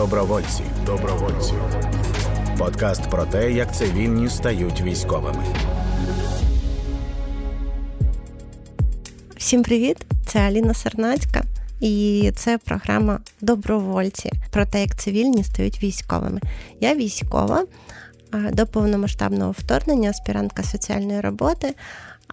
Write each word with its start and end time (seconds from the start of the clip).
Добровольці. 0.00 0.62
Добровольці. 0.86 1.52
Подкаст 2.58 3.10
про 3.10 3.24
те, 3.24 3.52
як 3.52 3.76
цивільні 3.76 4.28
стають 4.28 4.80
військовими. 4.80 5.44
Всім 9.36 9.62
привіт! 9.62 9.96
Це 10.26 10.38
Аліна 10.38 10.74
Сернацька. 10.74 11.42
І 11.80 12.32
це 12.36 12.58
програма 12.58 13.20
Добровольці 13.40 14.30
про 14.50 14.66
те, 14.66 14.80
як 14.80 14.96
цивільні 15.00 15.44
стають 15.44 15.82
військовими. 15.82 16.40
Я 16.80 16.94
військова 16.94 17.64
до 18.52 18.66
повномасштабного 18.66 19.50
вторгнення, 19.50 20.10
аспірантка 20.10 20.62
соціальної 20.62 21.20
роботи. 21.20 21.74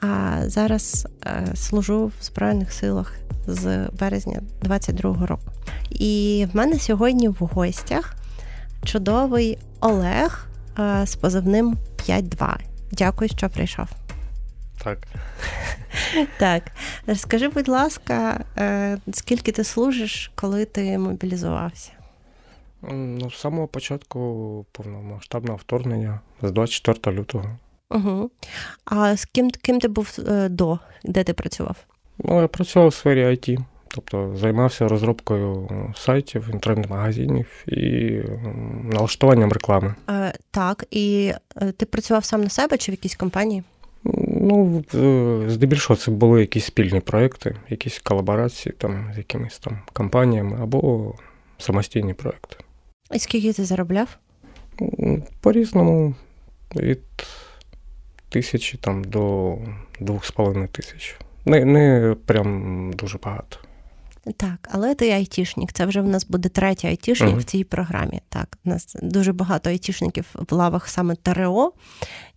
А 0.02 0.41
зараз 0.50 1.07
е, 1.25 1.45
служу 1.55 2.12
в 2.20 2.23
Збройних 2.23 2.73
силах 2.73 3.13
з 3.48 3.90
березня 3.99 4.41
22-го 4.62 5.26
року. 5.26 5.52
І 5.90 6.48
в 6.54 6.55
мене 6.55 6.80
сьогодні 6.80 7.27
в 7.27 7.38
гостях 7.40 8.16
чудовий 8.84 9.57
Олег 9.80 10.48
е, 10.80 11.05
з 11.05 11.16
позивним 11.16 11.77
5-2. 11.98 12.55
Дякую, 12.91 13.30
що 13.30 13.49
прийшов. 13.49 13.88
Так. 14.84 14.99
Так. 16.40 16.63
Розкажи, 17.07 17.49
будь 17.49 17.68
ласка, 17.68 18.43
е, 18.57 18.98
скільки 19.13 19.52
ти 19.52 19.63
служиш, 19.63 20.32
коли 20.35 20.66
ти 20.66 20.98
мобілізувався? 20.98 21.91
Ну, 22.91 23.32
З 23.32 23.40
самого 23.40 23.68
початку 23.68 24.66
повномасштабного 24.71 25.57
вторгнення 25.57 26.20
з 26.41 26.52
24 26.52 27.18
лютого. 27.18 27.57
Угу. 27.90 28.30
А 28.86 29.18
з 29.18 29.26
ким 29.26 29.50
ким 29.50 29.80
ти 29.80 29.88
був 29.88 30.18
е, 30.27 30.50
до, 30.50 30.80
де 31.04 31.23
ти 31.23 31.34
працював? 31.34 31.76
Ну, 32.23 32.41
я 32.41 32.48
працював 32.48 32.88
у 32.88 32.91
сфері 32.91 33.26
IT, 33.26 33.58
тобто 33.88 34.34
займався 34.35 34.88
розробкою 34.88 35.70
сайтів, 35.96 36.49
інтернет-магазинів 36.54 37.63
і 37.68 38.20
налаштуванням 38.84 39.52
реклами. 39.52 39.96
Е, 40.10 40.34
Так, 40.52 40.85
і 40.91 41.34
е, 41.55 41.71
ти 41.71 41.85
працював 41.85 42.26
сам 42.26 42.41
на 42.41 42.49
себе 42.49 42.77
чи 42.77 42.91
в 42.91 42.94
якійсь 42.94 43.16
компанії? 43.16 43.63
Ну, 44.41 44.84
здебільшого, 45.48 45.98
це 45.98 46.12
були 46.12 46.40
якісь 46.40 46.66
спільні 46.66 46.99
проекти, 46.99 47.55
якісь 47.70 47.99
колаборації 47.99 48.76
там 48.77 49.12
з 49.16 49.18
якимись 49.18 49.60
там 49.60 49.79
компаніями 49.94 50.57
або 50.62 51.13
самостійні 51.57 52.13
проекти. 52.13 52.55
І 53.13 53.20
скільки 53.20 53.54
ти 53.54 53.66
заробляв? 53.66 54.18
По-різному 55.41 56.16
від 56.76 56.99
тисячі 58.29 58.77
там 58.77 59.03
до 59.03 59.55
двох 59.99 60.25
з 60.25 60.31
половиною 60.31 60.67
тисяч. 60.67 61.15
Не 61.45 61.65
не 61.65 62.15
прям 62.25 62.93
дуже 62.93 63.17
багато. 63.17 63.57
Так, 64.38 64.69
але 64.72 64.95
ти 64.95 65.09
айтішник. 65.09 65.73
Це 65.73 65.85
вже 65.85 66.01
в 66.01 66.07
нас 66.07 66.25
буде 66.25 66.50
третій 66.50 66.88
айтішник 66.88 67.35
uh-huh. 67.35 67.39
в 67.39 67.44
цій 67.44 67.63
програмі. 67.63 68.22
Так, 68.29 68.57
у 68.66 68.69
нас 68.69 68.95
дуже 69.01 69.33
багато 69.33 69.69
айтішників 69.69 70.25
в 70.50 70.53
лавах 70.53 70.88
саме 70.88 71.16
ТРО, 71.16 71.72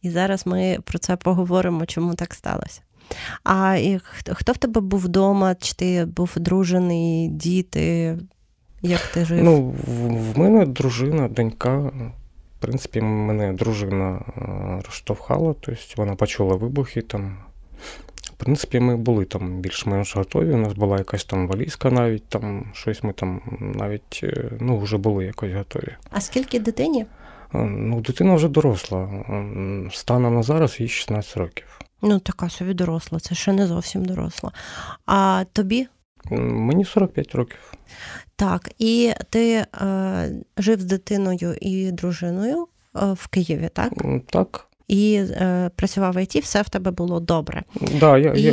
і 0.03 0.11
зараз 0.11 0.47
ми 0.47 0.79
про 0.85 0.99
це 0.99 1.17
поговоримо, 1.17 1.87
чому 1.87 2.15
так 2.15 2.35
сталося. 2.35 2.81
А 3.45 3.77
і 3.77 4.01
хто, 4.03 4.35
хто 4.35 4.53
в 4.53 4.57
тебе 4.57 4.81
був 4.81 5.01
вдома? 5.01 5.55
Чи 5.55 5.75
ти 5.75 6.05
був 6.05 6.33
одружений, 6.37 7.29
діти? 7.29 8.19
Як 8.83 9.01
ти 9.01 9.25
жив? 9.25 9.45
Ну, 9.45 9.75
в 9.87 10.39
мене 10.39 10.67
дружина, 10.67 11.29
донька. 11.29 11.93
В 12.61 12.63
принципі, 12.63 13.01
мене 13.01 13.53
дружина 13.53 14.21
розштовхала, 14.87 15.55
тобто 15.61 15.81
вона 15.97 16.15
почула 16.15 16.57
вибухи 16.57 17.03
там. 17.03 17.39
В 18.25 18.31
принципі, 18.37 18.81
ми 18.81 18.97
були 18.97 19.25
там 19.25 19.61
більш-менш 19.61 20.17
готові. 20.17 20.53
У 20.53 20.57
нас 20.57 20.73
була 20.73 20.99
якась 20.99 21.25
там 21.25 21.49
валізка 21.49 21.91
навіть, 21.91 22.29
там 22.29 22.71
щось 22.73 23.03
ми 23.03 23.13
там 23.13 23.41
навіть 23.61 24.21
е, 24.23 24.51
ну, 24.61 24.79
вже 24.79 24.97
були 24.97 25.25
якось 25.25 25.53
готові. 25.53 25.97
А 26.11 26.21
скільки 26.21 26.61
дитині? 26.61 27.07
Ну, 27.53 28.01
дитина 28.01 28.35
вже 28.35 28.49
доросла. 28.49 29.25
Станом 29.93 30.35
на 30.35 30.43
зараз 30.43 30.81
їй 30.81 30.89
16 30.89 31.37
років. 31.37 31.81
Ну, 32.03 32.19
така 32.19 32.49
собі 32.49 32.75
доросла, 32.75 33.21
це 33.21 33.35
ще 33.35 33.53
не 33.53 33.67
зовсім 33.67 34.05
доросла. 34.05 34.53
А 35.07 35.45
тобі? 35.53 35.89
Мені 36.31 36.85
45 36.85 37.35
років. 37.35 37.73
Так, 38.41 38.71
і 38.79 39.13
ти 39.31 39.53
е, 39.53 39.67
жив 40.59 40.81
з 40.81 40.85
дитиною 40.85 41.55
і 41.61 41.93
дружиною 41.93 42.69
е, 42.97 43.13
в 43.13 43.27
Києві, 43.27 43.69
так? 43.73 43.93
Так 44.27 44.67
і 44.89 45.15
е, 45.15 45.71
працював 45.77 46.15
в 46.15 46.23
ІТ, 46.23 46.37
все 46.37 46.63
в 46.63 46.69
тебе 46.69 46.91
було 46.91 47.21
добре. 47.21 47.63
Да, 48.01 48.19
я, 48.19 48.33
і... 48.33 48.43
я, 48.43 48.53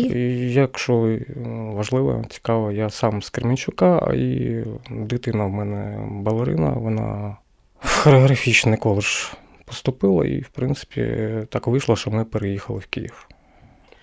Якщо 0.61 1.07
е, 1.07 1.25
важливо, 1.73 2.25
цікаво, 2.29 2.71
я 2.71 2.89
сам 2.89 3.21
з 3.21 3.29
Кременчука, 3.29 4.13
і 4.15 4.57
дитина 4.89 5.45
в 5.45 5.49
мене 5.49 5.99
балерина, 6.11 6.69
вона 6.69 7.37
в 7.79 8.03
хореографічний 8.03 8.77
коледж 8.77 9.25
поступила, 9.65 10.25
і, 10.25 10.41
в 10.41 10.49
принципі, 10.49 11.17
так 11.49 11.67
вийшло, 11.67 11.95
що 11.95 12.11
ми 12.11 12.25
переїхали 12.25 12.79
в 12.79 12.85
Київ. 12.85 13.27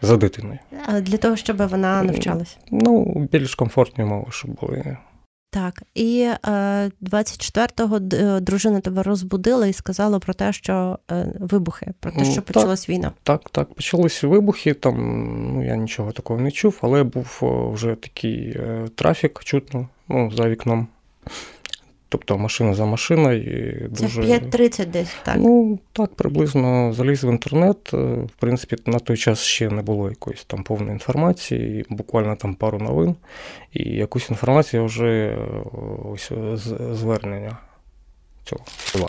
За 0.02 0.16
дитиною. 0.16 0.58
А 0.86 1.00
Для 1.00 1.16
того, 1.16 1.36
щоб 1.36 1.56
вона 1.68 2.02
навчалась? 2.02 2.58
Ну, 2.70 3.04
більш 3.32 3.54
комфортні 3.54 4.04
умови, 4.04 4.26
щоб 4.30 4.50
були. 4.50 4.96
Так, 5.54 5.82
і 5.94 6.20
е, 6.20 6.38
24-го 7.02 7.96
е, 8.12 8.40
дружина 8.40 8.80
тебе 8.80 9.02
розбудила 9.02 9.66
і 9.66 9.72
сказала 9.72 10.18
про 10.18 10.34
те, 10.34 10.52
що 10.52 10.98
е, 11.10 11.32
вибухи, 11.40 11.86
про 12.00 12.12
те, 12.12 12.24
що 12.24 12.42
почалась 12.42 12.88
війна. 12.88 13.12
Так, 13.22 13.50
так, 13.50 13.74
почалися 13.74 14.28
вибухи. 14.28 14.74
Там 14.74 14.96
ну 15.54 15.64
я 15.64 15.76
нічого 15.76 16.12
такого 16.12 16.40
не 16.40 16.50
чув, 16.50 16.78
але 16.80 17.02
був 17.02 17.38
вже 17.74 17.94
такий 17.94 18.48
е, 18.48 18.88
трафік 18.94 19.40
чутно 19.44 19.88
ну, 20.08 20.30
за 20.36 20.48
вікном. 20.48 20.86
Тобто 22.14 22.38
машина 22.38 22.74
за 22.74 22.84
машиною. 22.84 23.90
Це 23.96 24.02
дуже... 24.04 24.22
5.30 24.22 24.86
десь, 24.86 25.16
так? 25.24 25.36
Ну, 25.38 25.78
так, 25.92 26.14
приблизно 26.14 26.92
заліз 26.92 27.24
в 27.24 27.28
інтернет. 27.28 27.90
Е, 27.94 27.96
в 27.96 28.30
принципі, 28.38 28.76
на 28.86 28.98
той 28.98 29.16
час 29.16 29.40
ще 29.40 29.70
не 29.70 29.82
було 29.82 30.08
якоїсь 30.08 30.44
там 30.44 30.62
повної 30.62 30.92
інформації, 30.92 31.86
буквально 31.88 32.36
там 32.36 32.54
пару 32.54 32.78
новин. 32.78 33.16
І 33.72 33.82
якусь 33.82 34.30
інформацію 34.30 34.84
вже 34.84 35.06
е, 35.06 35.38
ось 36.12 36.32
звернення 36.92 37.56
цього 38.44 38.64
села. 38.78 39.08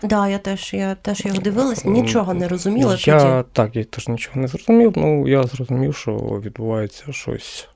Так, 0.00 0.10
да, 0.10 0.28
я 0.28 0.38
теж 0.38 0.74
я 0.74 0.94
теж 0.94 1.24
його 1.24 1.38
дивилась, 1.38 1.84
нічого 1.84 2.34
не 2.34 2.48
розуміла. 2.48 2.96
Я 3.00 3.20
тоді. 3.20 3.48
так, 3.52 3.76
я 3.76 3.84
теж 3.84 4.08
нічого 4.08 4.40
не 4.40 4.48
зрозумів, 4.48 4.92
ну 4.96 5.28
я 5.28 5.42
зрозумів, 5.42 5.96
що 5.96 6.12
відбувається 6.44 7.04
щось. 7.10 7.68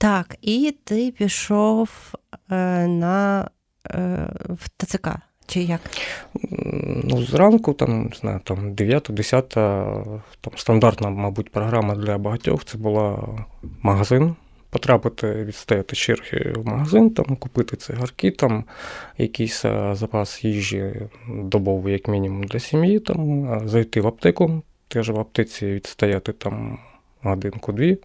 Так, 0.00 0.36
і 0.42 0.76
ти 0.84 1.10
пішов 1.10 1.90
е, 2.14 2.17
на 2.86 3.48
е, 3.90 4.28
в 4.48 4.68
ТЦК. 4.76 5.08
Чи 5.46 5.60
як? 5.60 5.80
Ну, 7.04 7.22
зранку, 7.22 7.72
там, 7.72 8.04
не 8.04 8.16
знаю, 8.16 8.40
там 8.44 8.74
9-10, 8.74 10.20
там 10.40 10.52
стандартна, 10.56 11.10
мабуть, 11.10 11.52
програма 11.52 11.94
для 11.94 12.18
багатьох. 12.18 12.64
Це 12.64 12.78
була 12.78 13.18
магазин. 13.82 14.36
Потрапити, 14.70 15.44
відстояти 15.44 15.96
черги 15.96 16.52
в 16.56 16.66
магазин, 16.66 17.10
там, 17.10 17.36
купити 17.36 17.76
цигарки, 17.76 18.30
там, 18.30 18.64
якийсь 19.18 19.62
запас 19.92 20.44
їжі 20.44 20.94
добовий, 21.28 21.92
як 21.92 22.08
мінімум, 22.08 22.44
для 22.44 22.58
сім'ї, 22.58 23.00
там, 23.00 23.68
зайти 23.68 24.00
в 24.00 24.06
аптеку, 24.06 24.62
теж 24.88 25.10
в 25.10 25.20
аптеці 25.20 25.66
відстояти 25.66 26.32
там 26.32 26.78
годинку-дві 27.22 27.98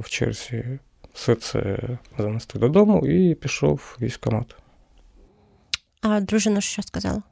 в 0.00 0.08
черзі, 0.08 0.64
все 1.14 1.34
це 1.34 1.78
занести 2.18 2.58
додому 2.58 3.06
і 3.06 3.34
пішов 3.34 3.96
в 3.98 4.04
військкомат. 4.04 4.54
А 6.02 6.20
дружина 6.20 6.60
що 6.60 6.82
сказала? 6.82 7.22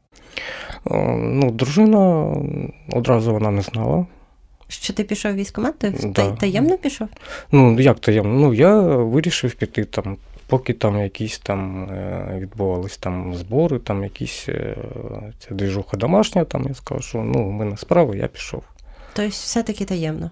Ну, 1.20 1.50
дружина 1.50 2.34
одразу 2.92 3.32
вона 3.32 3.50
не 3.50 3.62
знала. 3.62 4.06
Що 4.68 4.92
ти 4.92 5.04
пішов 5.04 5.32
в 5.32 5.34
військкомат? 5.34 5.78
Ти 5.78 5.94
да. 6.04 6.32
таємно 6.32 6.78
пішов? 6.78 7.08
Ну, 7.52 7.80
як 7.80 7.98
таємно? 7.98 8.32
Ну, 8.34 8.54
я 8.54 8.80
вирішив 8.80 9.54
піти 9.54 9.84
там, 9.84 10.16
поки 10.46 10.72
там 10.72 10.98
якісь 10.98 11.38
там 11.38 11.90
е, 11.90 12.38
відбувались 12.40 12.96
там 12.96 13.34
збори, 13.34 13.78
там 13.78 14.04
якісь 14.04 14.48
е, 14.48 14.76
ця 15.38 15.54
двіжуха 15.54 15.96
домашня, 15.96 16.44
там 16.44 16.64
я 16.68 16.74
сказав, 16.74 17.02
що 17.02 17.18
ну, 17.18 17.48
у 17.48 17.50
мене 17.50 17.76
справа, 17.76 18.16
я 18.16 18.26
пішов. 18.28 18.62
Тобто 19.12 19.30
все-таки 19.30 19.84
таємно? 19.84 20.30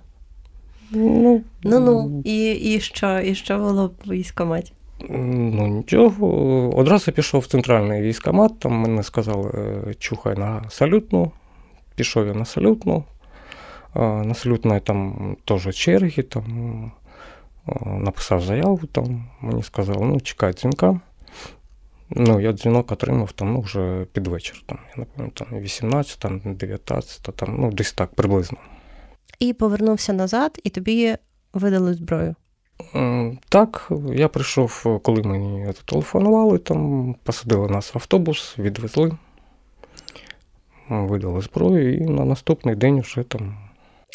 Ну, 0.91 1.43
ну, 1.63 1.81
ну 1.81 2.23
і 2.25 2.53
і 2.53 2.81
що 2.81 3.21
І 3.21 3.35
що 3.35 3.59
було 3.59 3.91
в 4.05 4.11
військкоматі? 4.11 4.73
Ну, 5.11 5.67
нічого. 5.67 6.29
Одразу 6.77 7.13
пішов 7.13 7.41
в 7.41 7.47
центральний 7.47 8.03
військкомат, 8.03 8.59
там 8.59 8.73
мене 8.73 9.03
сказали, 9.03 9.51
е, 9.55 9.95
чухай 9.95 10.35
на 10.37 10.71
салютну. 10.71 11.33
Пішов 11.95 12.27
я 12.27 12.35
на 12.35 12.45
салютну. 12.45 13.05
На 13.95 14.35
салютної 14.35 14.81
там 14.81 15.37
теж 15.45 15.77
черги, 15.77 16.23
там 16.23 16.93
написав 17.87 18.43
заяву, 18.43 18.81
там 18.93 19.25
мені 19.41 19.63
сказали, 19.63 20.07
ну, 20.07 20.21
чекай 20.21 20.53
дзвінка. 20.53 21.01
Ну, 22.11 22.41
я 22.41 22.53
дзвінок 22.53 22.93
отримав 22.93 23.33
там, 23.33 23.53
ну, 23.53 23.61
вже 23.61 24.07
під 24.13 24.27
вечір. 24.27 24.63
Там, 24.67 24.79
Я 24.97 25.01
не 25.01 25.05
пам'ятаю, 25.05 25.49
там 25.51 25.61
18, 25.61 26.19
там 26.19 26.41
19, 26.45 27.23
там, 27.23 27.57
ну, 27.59 27.73
десь 27.73 27.93
так 27.93 28.15
приблизно 28.15 28.59
і 29.39 29.53
повернувся 29.53 30.13
назад, 30.13 30.61
і 30.65 30.71
тобі 30.71 31.17
видали 31.53 31.95
зброю. 31.95 32.35
Так, 33.49 33.93
я 34.15 34.29
прийшов, 34.29 35.01
коли 35.03 35.23
мені 35.23 35.73
телефонували, 35.85 36.59
там 36.59 37.15
посадили 37.23 37.69
нас 37.69 37.95
в 37.95 37.99
автобус, 37.99 38.55
відвезли, 38.59 39.13
видали 40.89 41.41
зброю, 41.41 41.97
і 41.97 42.01
на 42.01 42.25
наступний 42.25 42.75
день 42.75 43.01
вже 43.01 43.23
там. 43.23 43.59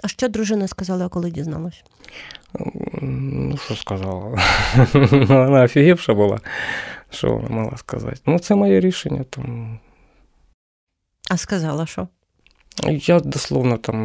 А 0.04 0.08
що 0.08 0.28
дружина 0.28 0.68
сказала, 0.68 1.10
коли 1.10 1.32
дізналась? 1.32 1.84
Ну, 3.02 3.58
що 3.58 3.76
сказала? 3.76 4.40
Вона 5.12 5.64
офігівша 5.64 6.14
була, 6.14 6.40
що 7.10 7.36
вона 7.36 7.50
мала 7.50 7.78
сказати. 7.78 8.18
Ну, 8.26 8.40
це 8.40 8.56
моє 8.56 8.80
рішення. 8.80 9.24
там. 9.24 9.80
А 11.30 11.38
сказала 11.38 11.86
що? 11.86 12.08
Я 12.88 13.20
дословно 13.20 13.78
там 13.78 13.98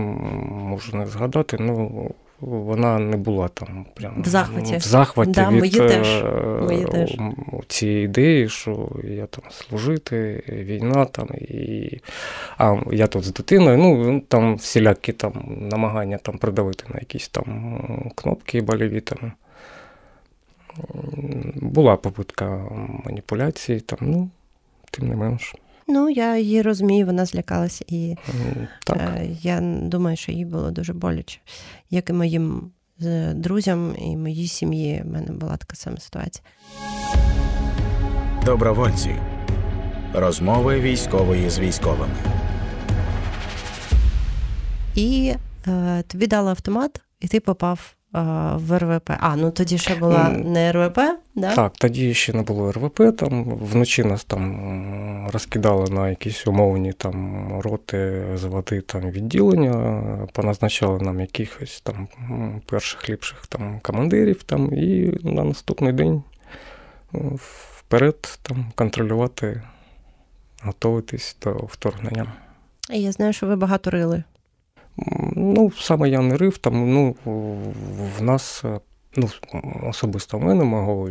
можу 0.51 0.97
не 0.97 1.07
згадати, 1.07 1.57
ну 1.61 2.11
вона 2.41 2.99
не 2.99 3.17
була 3.17 3.49
там 3.49 3.87
прям 3.95 4.23
в 4.23 4.29
захваті 4.29 4.77
в 4.77 4.81
захваті 4.81 5.31
да, 5.31 5.49
від 5.49 5.59
мої 5.59 5.71
теж. 5.71 6.25
Мої 6.63 6.85
е, 6.85 6.87
теж. 6.87 7.17
цієї 7.69 8.05
ідеї, 8.05 8.49
що 8.49 8.89
я 9.05 9.27
там 9.27 9.45
служити, 9.51 10.45
війна 10.49 11.05
там 11.05 11.29
і 11.41 11.91
а 12.59 12.77
я 12.93 13.07
тут 13.07 13.25
з 13.25 13.33
дитиною. 13.33 13.79
Ну 13.79 14.21
там 14.21 14.57
всілякі 14.57 15.13
там 15.13 15.59
намагання 15.61 16.19
там 16.19 16.39
придавити 16.39 16.85
на 16.95 17.01
якісь 17.01 17.29
там 17.29 18.13
кнопки 18.15 18.61
боліві 18.61 19.01
там. 19.01 19.33
Була 21.55 21.97
попитка 21.97 22.65
маніпуляції, 23.05 23.81
там, 23.81 23.99
ну, 24.03 24.31
тим 24.91 25.09
не 25.09 25.17
менш. 25.17 25.55
Ну, 25.89 26.11
я 26.11 26.37
її 26.37 26.63
розумію, 26.63 27.07
вона 27.07 27.25
злякалася, 27.27 27.85
і 27.89 28.17
так. 28.85 28.97
Е, 28.97 29.29
я 29.43 29.61
думаю, 29.63 30.17
що 30.17 30.33
їй 30.33 30.45
було 30.45 30.71
дуже 30.71 30.93
боляче, 30.93 31.41
як 31.91 32.11
і 32.11 32.13
моїм 32.13 32.71
е, 33.03 33.33
друзям 33.35 33.95
і 33.99 34.17
моїй 34.17 34.49
сім'ї. 34.49 35.03
в 35.05 35.13
мене 35.13 35.33
була 35.33 35.57
така 35.57 35.77
сама 35.77 35.97
ситуація. 35.97 36.45
Добровольці. 38.45 39.17
Розмови 40.15 40.81
військової 40.81 41.51
з 41.51 41.59
військовими. 41.59 42.15
І 44.95 45.35
е, 45.67 46.03
тобі 46.03 46.27
дали 46.27 46.51
автомат, 46.51 47.01
і 47.21 47.29
ти 47.29 47.41
попав 47.41 47.96
в 48.57 48.79
РВП. 48.79 49.11
А, 49.21 49.37
ну 49.37 49.51
тоді 49.51 49.79
ще 49.79 49.95
була 49.95 50.29
не 50.29 50.73
РВП, 50.73 50.99
да? 51.35 51.55
Так, 51.55 51.73
тоді 51.73 52.15
ще 52.15 52.33
не 52.33 52.43
було 52.43 52.73
РВП. 52.73 53.17
Там 53.17 53.45
вночі 53.45 54.05
нас 54.05 54.25
там 54.25 55.29
розкидали 55.33 55.91
на 55.91 56.11
якісь 56.11 56.47
умовні 56.47 56.93
там 56.93 57.49
роти, 57.61 58.25
заводи 58.35 58.81
там 58.81 59.11
відділення, 59.11 60.03
поназначали 60.33 61.01
нам 61.01 61.21
якихось 61.21 61.81
там 61.81 62.09
перших 62.67 63.11
ліпших 63.11 63.47
там 63.47 63.81
командирів 63.83 64.43
там, 64.43 64.75
і 64.75 65.19
на 65.23 65.45
наступний 65.45 65.93
день 65.93 66.23
вперед 67.77 68.39
там 68.43 68.73
контролювати, 68.75 69.63
готуватись 70.63 71.37
до 71.43 71.53
вторгнення. 71.53 72.33
Я 72.91 73.13
знаю, 73.13 73.33
що 73.33 73.47
ви 73.47 73.57
багато 73.57 73.91
рили. 73.91 74.23
Ну, 75.37 75.71
саме 75.79 76.09
я 76.09 76.21
не 76.21 76.37
рив, 76.37 76.59
там 76.59 76.95
ну, 76.95 77.17
в 78.19 78.23
нас, 78.23 78.65
ну, 79.17 79.29
особисто 79.89 80.39
в 80.39 80.43
мене, 80.43 80.65
мого 80.65 81.09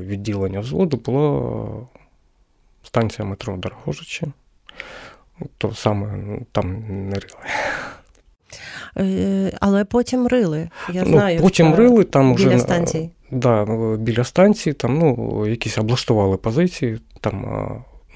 відділення 0.00 0.60
взводу, 0.60 0.96
була 0.96 1.62
станція 2.82 3.28
метро 3.28 3.56
Дорогожичі. 3.56 4.26
То 5.58 5.74
саме 5.74 6.38
там 6.52 6.84
не 6.88 7.18
рили. 7.18 7.38
Е, 8.98 9.52
але 9.60 9.84
потім 9.84 10.26
рили. 10.26 10.70
Я 10.92 11.02
ну, 11.02 11.10
знаю, 11.10 11.40
Потім 11.40 11.74
рили 11.74 12.04
там 12.04 12.34
біля 12.34 12.48
вже 12.48 12.58
станції. 12.58 13.10
Да, 13.30 13.64
біля 13.98 14.24
станції, 14.24 14.72
там 14.72 14.98
ну, 14.98 15.46
якісь 15.46 15.78
облаштували 15.78 16.36
позиції. 16.36 16.98
Там, 17.20 17.46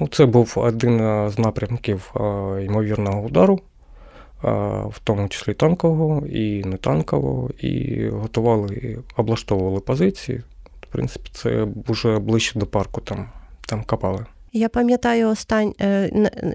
ну, 0.01 0.09
Це 0.09 0.27
був 0.27 0.53
один 0.57 0.99
з 1.31 1.39
напрямків 1.39 2.15
ймовірного 2.65 3.21
удару 3.21 3.61
в 4.43 5.01
тому 5.05 5.29
числі 5.29 5.55
танкового 5.55 6.27
і 6.27 6.65
не 6.65 6.77
танкового, 6.77 7.51
і 7.59 8.09
готували, 8.09 8.99
облаштовували 9.17 9.81
позиції. 9.81 10.43
В 10.81 10.93
принципі, 10.93 11.31
це 11.33 11.67
вже 11.89 12.19
ближче 12.19 12.59
до 12.59 12.67
парку 12.67 13.01
там, 13.01 13.29
там 13.67 13.85
копали. 13.85 14.27
Я 14.53 14.69
пам'ятаю 14.69 15.29
остань 15.29 15.75
е, 15.81 16.11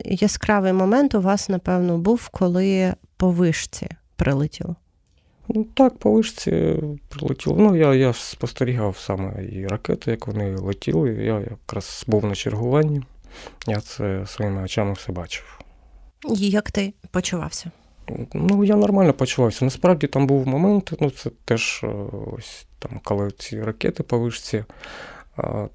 яскравий 0.05 0.73
момент 0.73 1.15
у 1.15 1.21
вас, 1.21 1.49
напевно, 1.49 1.97
був, 1.97 2.29
коли 2.29 2.93
по 3.17 3.29
вишці 3.31 3.87
прилетіло. 4.15 4.75
Ну 5.47 5.63
так, 5.73 5.97
по 5.97 6.11
вишці 6.11 6.75
прилетіло. 7.09 7.55
Ну, 7.59 7.75
я 7.75 7.93
я 7.93 8.13
спостерігав 8.13 8.97
саме 8.97 9.45
і 9.45 9.67
ракети, 9.67 10.11
як 10.11 10.27
вони 10.27 10.55
летіли. 10.55 11.09
Я 11.09 11.39
якраз 11.39 12.03
був 12.07 12.25
на 12.25 12.35
чергуванні, 12.35 13.01
я 13.67 13.79
це 13.81 14.23
своїми 14.25 14.63
очами 14.63 14.93
все 14.93 15.11
бачив. 15.11 15.59
І 16.23 16.49
як 16.49 16.71
ти 16.71 16.93
почувався? 17.11 17.71
Ну, 18.33 18.63
я 18.63 18.75
нормально 18.75 19.13
почувався. 19.13 19.65
Насправді 19.65 20.07
там 20.07 20.27
був 20.27 20.47
момент, 20.47 20.93
ну 20.99 21.09
це 21.09 21.29
теж 21.45 21.81
е, 21.83 21.87
ось 22.37 22.67
там, 22.79 22.99
коли 23.03 23.31
ці 23.31 23.63
ракети 23.63 24.03
по 24.03 24.19
вишці. 24.19 24.63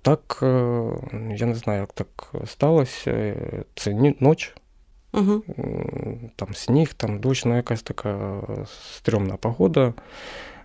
Так, 0.02 0.38
е, 0.42 0.46
я 1.36 1.46
не 1.46 1.54
знаю, 1.54 1.80
як 1.80 1.92
так 1.92 2.32
сталося. 2.46 3.36
Це 3.74 3.94
ніч, 3.94 4.54
угу. 5.12 5.42
там 6.36 6.54
сніг, 6.54 6.94
там 6.94 7.18
дощ, 7.18 7.44
ну 7.44 7.56
якась 7.56 7.82
така 7.82 8.40
стрьомна 8.92 9.36
погода. 9.36 9.94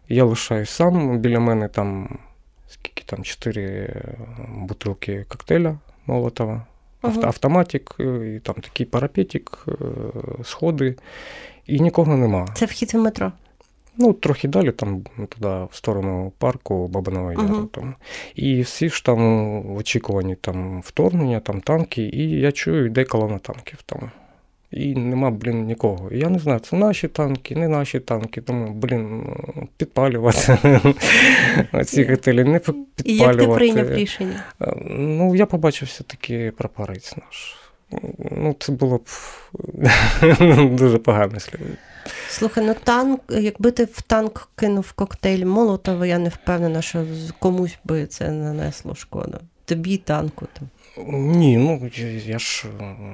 Я 0.10 0.24
лишаюсь 0.24 0.70
сам, 0.70 1.20
біля 1.20 1.40
мене 1.40 1.68
там 1.68 2.20
скільки 2.68 3.04
там 3.06 3.24
чотири 3.24 3.94
бутилки 4.48 5.26
коктейля 5.30 5.78
Молотова 6.06 6.66
uh 7.08 7.26
автоматик, 7.26 7.96
і 8.00 8.40
там 8.40 8.56
такий 8.56 8.86
парапетик, 8.86 9.66
е, 9.68 9.74
сходи, 10.44 10.96
і 11.66 11.80
нікого 11.80 12.18
нема. 12.18 12.48
Це 12.56 12.66
вхід 12.66 12.94
в 12.94 12.98
метро? 12.98 13.32
Ну, 13.98 14.14
трохи 14.14 14.48
далі, 14.48 14.72
там 14.72 15.04
туди, 15.30 15.48
в 15.48 15.70
сторону 15.72 16.34
парку 16.38 16.88
Бабиного 16.88 17.32
Яру. 17.32 17.44
Uh-huh. 17.44 17.68
Там. 17.68 17.96
І 18.36 18.62
всі 18.62 18.90
ж 18.90 19.06
там 19.06 19.62
в 19.62 19.78
очікуванні 19.78 20.36
там 20.36 20.82
вторгнення, 20.82 21.40
там 21.40 21.62
танки, 21.62 22.02
і 22.04 22.30
я 22.30 22.52
чую, 22.52 22.86
йде 22.86 23.04
колона 23.04 23.38
танків 23.38 23.80
там 23.86 24.12
і 24.72 24.96
нема, 24.96 25.32
блін, 25.32 25.66
нікого. 25.66 26.10
Я 26.12 26.30
не 26.30 26.40
знаю, 26.40 26.60
це 26.60 26.76
наші 26.76 27.08
танки, 27.08 27.56
не 27.56 27.68
наші 27.68 28.00
танки, 28.00 28.42
тому, 28.42 28.74
блін, 28.74 29.36
підпалювати 29.78 30.60
ці 31.86 32.04
готелі, 32.04 32.44
не 32.44 32.60
підпалювати. 32.60 33.04
І 33.06 33.16
як 33.16 33.38
ти 33.38 33.48
прийняв 33.48 33.94
рішення? 33.94 34.44
Е, 34.62 34.74
ну, 34.90 35.36
я 35.36 35.46
побачив 35.46 35.88
все-таки 35.88 36.52
прапорець 36.58 37.16
наш. 37.18 37.56
Ну, 38.32 38.56
це 38.60 38.72
було 38.72 38.98
б 38.98 39.10
дуже 40.76 40.98
погано 40.98 41.40
слід. 41.40 41.60
Слухай, 42.30 42.66
ну 42.66 42.76
танк, 42.84 43.22
якби 43.30 43.72
ти 43.72 43.84
в 43.84 44.02
танк 44.02 44.50
кинув 44.56 44.92
коктейль 44.92 45.46
Молотова, 45.46 46.06
я 46.06 46.18
не 46.18 46.30
впевнена, 46.30 46.82
що 46.82 47.06
комусь 47.40 47.78
би 47.84 48.06
це 48.06 48.32
нанесло 48.32 48.96
шкоду. 48.96 49.40
Тобі 49.66 49.98
танку 49.98 50.48
там. 50.54 50.70
Ні, 51.08 51.58
ну 51.58 51.90
я 52.26 52.40
ж 52.40 52.68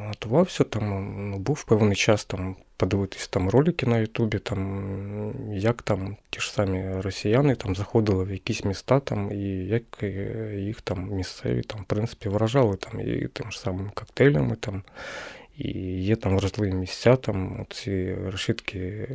готувався, 0.07 0.63
там 0.63 1.15
ну, 1.31 1.37
був 1.37 1.63
певний 1.63 1.95
час 1.95 2.25
там 2.25 2.55
подивитись 2.77 3.27
там 3.27 3.49
ролики 3.49 3.85
на 3.85 3.97
Ютубі, 3.97 4.39
там 4.39 5.33
як 5.53 5.81
там 5.81 6.17
ті 6.29 6.39
ж 6.39 6.53
самі 6.53 7.01
росіяни 7.01 7.55
там 7.55 7.75
заходили 7.75 8.23
в 8.23 8.31
якісь 8.31 8.65
міста, 8.65 8.99
там, 8.99 9.31
і 9.31 9.65
як 9.65 9.83
е, 10.03 10.53
їх 10.57 10.81
там 10.81 11.09
місцеві 11.11 11.61
там, 11.61 11.81
в 11.81 11.83
принципі, 11.85 12.29
вражали 12.29 12.75
там 12.75 12.99
і 12.99 13.27
тим 13.27 13.51
ж 13.51 13.59
самим 13.59 13.91
коктейлями, 13.93 14.55
там, 14.55 14.83
і 15.57 15.69
є 16.03 16.15
там 16.15 16.37
вразливі 16.37 16.73
місця, 16.73 17.15
там 17.15 17.65
ці 17.69 18.15
решітки 18.15 19.07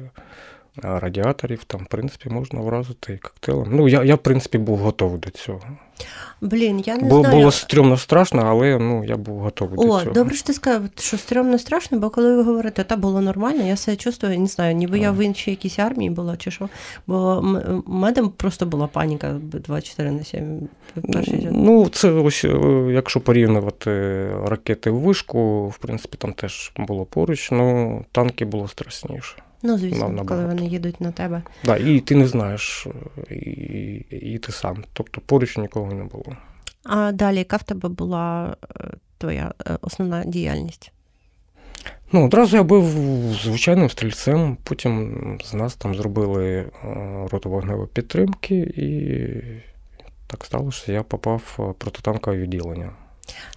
радіаторів, 0.82 1.64
там, 1.64 1.80
в 1.80 1.86
принципі, 1.86 2.28
можна 2.30 2.60
вразити 2.60 3.12
і 3.12 3.18
коктейлем. 3.18 3.68
Ну, 3.70 3.88
я, 3.88 4.04
я, 4.04 4.14
в 4.14 4.18
принципі, 4.18 4.58
був 4.58 4.78
готовий 4.78 5.20
до 5.20 5.30
цього. 5.30 5.62
Блін, 6.40 6.82
я 6.86 6.96
не 6.96 7.08
Бо, 7.08 7.20
знаю. 7.20 7.36
Було 7.36 7.50
стрьомно 7.50 7.96
страшно, 7.96 8.42
але 8.46 8.78
ну, 8.78 9.04
я 9.04 9.16
був 9.16 9.38
готовий 9.38 9.78
О, 9.78 9.82
до 9.82 9.88
цього. 9.88 10.10
О, 10.10 10.14
добре, 10.14 10.34
що 10.34 10.46
ти 10.46 10.52
сказав, 10.52 10.82
що 10.98 11.18
стрьомно 11.18 11.58
страшно, 11.58 11.98
бо 11.98 12.10
коли 12.10 12.36
ви 12.36 12.42
говорите, 12.42 12.84
та 12.84 12.96
було 12.96 13.20
нормально, 13.20 13.66
я 13.66 13.76
себе 13.76 13.96
чувствую, 13.96 14.38
не 14.38 14.46
знаю, 14.46 14.74
ніби 14.74 14.98
а. 14.98 15.02
я 15.02 15.10
в 15.10 15.24
іншій 15.24 15.50
якійсь 15.50 15.78
армії 15.78 16.10
була 16.10 16.36
чи 16.36 16.50
що. 16.50 16.68
Бо 17.06 17.40
в 17.40 17.90
мене 17.90 18.28
просто 18.36 18.66
була 18.66 18.86
паніка 18.86 19.32
24 19.42 20.10
на 20.10 20.24
7. 20.24 20.68
Ну, 21.50 21.88
це 21.88 22.10
ось, 22.10 22.44
е, 22.44 22.58
якщо 22.92 23.20
порівнювати 23.20 23.90
ракети 24.44 24.90
в 24.90 24.98
вишку, 24.98 25.68
в 25.68 25.78
принципі, 25.78 26.16
там 26.16 26.32
теж 26.32 26.72
було 26.76 27.04
поруч, 27.04 27.50
ну 27.50 28.04
танки 28.12 28.44
було 28.44 28.68
страшніше. 28.68 29.36
Ну, 29.66 29.78
звісно, 29.78 30.08
Нам 30.08 30.26
коли 30.26 30.46
вони 30.46 30.66
їдуть 30.66 31.00
на 31.00 31.12
тебе. 31.12 31.42
Да, 31.64 31.76
І 31.76 32.00
ти 32.00 32.14
не 32.14 32.26
знаєш, 32.26 32.86
і, 33.30 33.34
і 34.10 34.38
ти 34.38 34.52
сам. 34.52 34.84
Тобто 34.92 35.20
поруч 35.26 35.56
нікого 35.56 35.92
не 35.92 36.04
було. 36.04 36.36
А 36.84 37.12
далі, 37.12 37.38
яка 37.38 37.56
в 37.56 37.62
тебе 37.62 37.88
була 37.88 38.56
е, 38.80 38.84
твоя 39.18 39.54
е, 39.66 39.78
основна 39.80 40.24
діяльність? 40.24 40.92
Ну, 42.12 42.26
одразу 42.26 42.56
я 42.56 42.62
був 42.62 42.84
звичайним 43.42 43.90
стрільцем, 43.90 44.56
потім 44.62 45.38
з 45.44 45.54
нас 45.54 45.74
там 45.74 45.94
зробили 45.94 46.56
е, 46.56 46.68
роту 47.32 47.50
вогневої 47.50 47.88
підтримки, 47.92 48.56
і 48.56 48.86
так 50.26 50.44
сталося, 50.44 50.82
що 50.82 50.92
я 50.92 51.02
попав 51.02 51.42
в 51.56 51.74
протитанкове 51.74 52.36
відділення. 52.36 52.90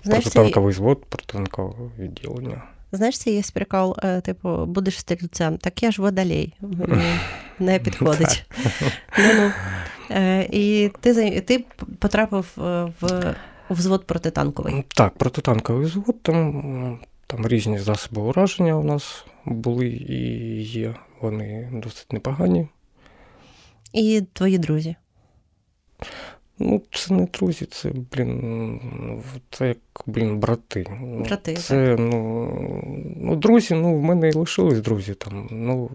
Знаєш, 0.04 0.24
Протитанковий 0.24 0.74
звод 0.74 1.06
протитанкового 1.06 1.92
відділення. 2.00 2.64
Знаєш, 2.92 3.20
це 3.20 3.32
є 3.32 3.42
прикол, 3.54 3.96
е, 4.04 4.22
типу, 4.22 4.66
будеш 4.66 5.00
стрільцем, 5.00 5.58
так 5.58 5.84
я 5.84 5.92
ж 5.92 6.02
водолей, 6.02 6.54
не 7.60 7.80
підходить. 7.80 8.46
Ну-ну. 9.18 9.52
Е, 10.12 10.48
і 10.52 10.92
ти 11.02 11.42
ти 11.42 11.66
потрапив 12.00 12.46
в 13.02 13.36
взвод 13.70 14.06
протитанковий. 14.06 14.86
Так, 14.88 15.14
протитанковий 15.14 15.86
взвод, 15.86 16.24
там 16.24 17.00
там 17.28 17.48
різні 17.48 17.80
засоби 17.80 18.22
ураження 18.22 18.76
у 18.76 18.84
нас 18.84 19.26
були 19.46 19.88
і 19.88 20.62
є. 20.64 20.96
Вони 21.22 21.70
досить 21.74 22.14
непогані. 22.14 22.68
І 23.94 24.24
твої 24.34 24.58
друзі? 24.58 24.96
Ну, 26.60 26.82
це 26.92 27.14
не 27.14 27.26
друзі, 27.26 27.66
це, 27.66 27.92
блін, 28.12 28.82
це 29.50 29.68
як, 29.68 29.78
блін, 30.06 30.40
брати. 30.40 30.88
Брати. 31.02 31.56
Це, 31.56 31.90
так. 31.90 32.00
ну, 32.00 33.14
ну, 33.18 33.36
друзі, 33.36 33.74
ну, 33.74 33.96
в 33.96 34.04
мене 34.04 34.30
і 34.30 34.34
лишились 34.34 34.82
друзі 34.82 35.14
там. 35.14 35.48
Ну, 35.52 35.90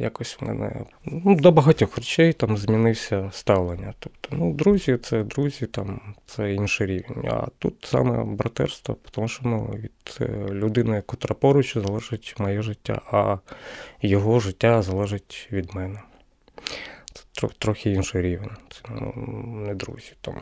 якось 0.00 0.38
в 0.40 0.44
мене 0.44 0.84
ну, 1.04 1.34
до 1.34 1.52
багатьох 1.52 1.96
речей 1.96 2.32
там 2.32 2.56
змінився 2.56 3.30
ставлення. 3.32 3.94
Тобто, 3.98 4.28
ну, 4.36 4.52
друзі, 4.52 4.98
це 5.02 5.22
друзі, 5.22 5.66
там 5.66 6.00
це 6.26 6.54
інший 6.54 6.86
рівень. 6.86 7.28
А 7.30 7.46
тут 7.58 7.74
саме 7.84 8.24
братерство, 8.24 8.96
тому 9.10 9.28
що 9.28 9.42
ну, 9.44 9.74
від 9.74 10.18
е, 10.20 10.46
людини, 10.50 11.02
котра 11.06 11.34
поруч, 11.34 11.74
залежить 11.74 12.34
моє 12.38 12.62
життя, 12.62 13.00
а 13.12 13.36
його 14.02 14.40
життя 14.40 14.82
залежить 14.82 15.48
від 15.52 15.74
мене. 15.74 16.00
Трохи 17.48 17.90
інший 17.90 18.22
рівень. 18.22 18.50
Це 18.70 18.80
ну, 18.90 19.12
не 19.66 19.74
друзі. 19.74 20.12
Там. 20.20 20.34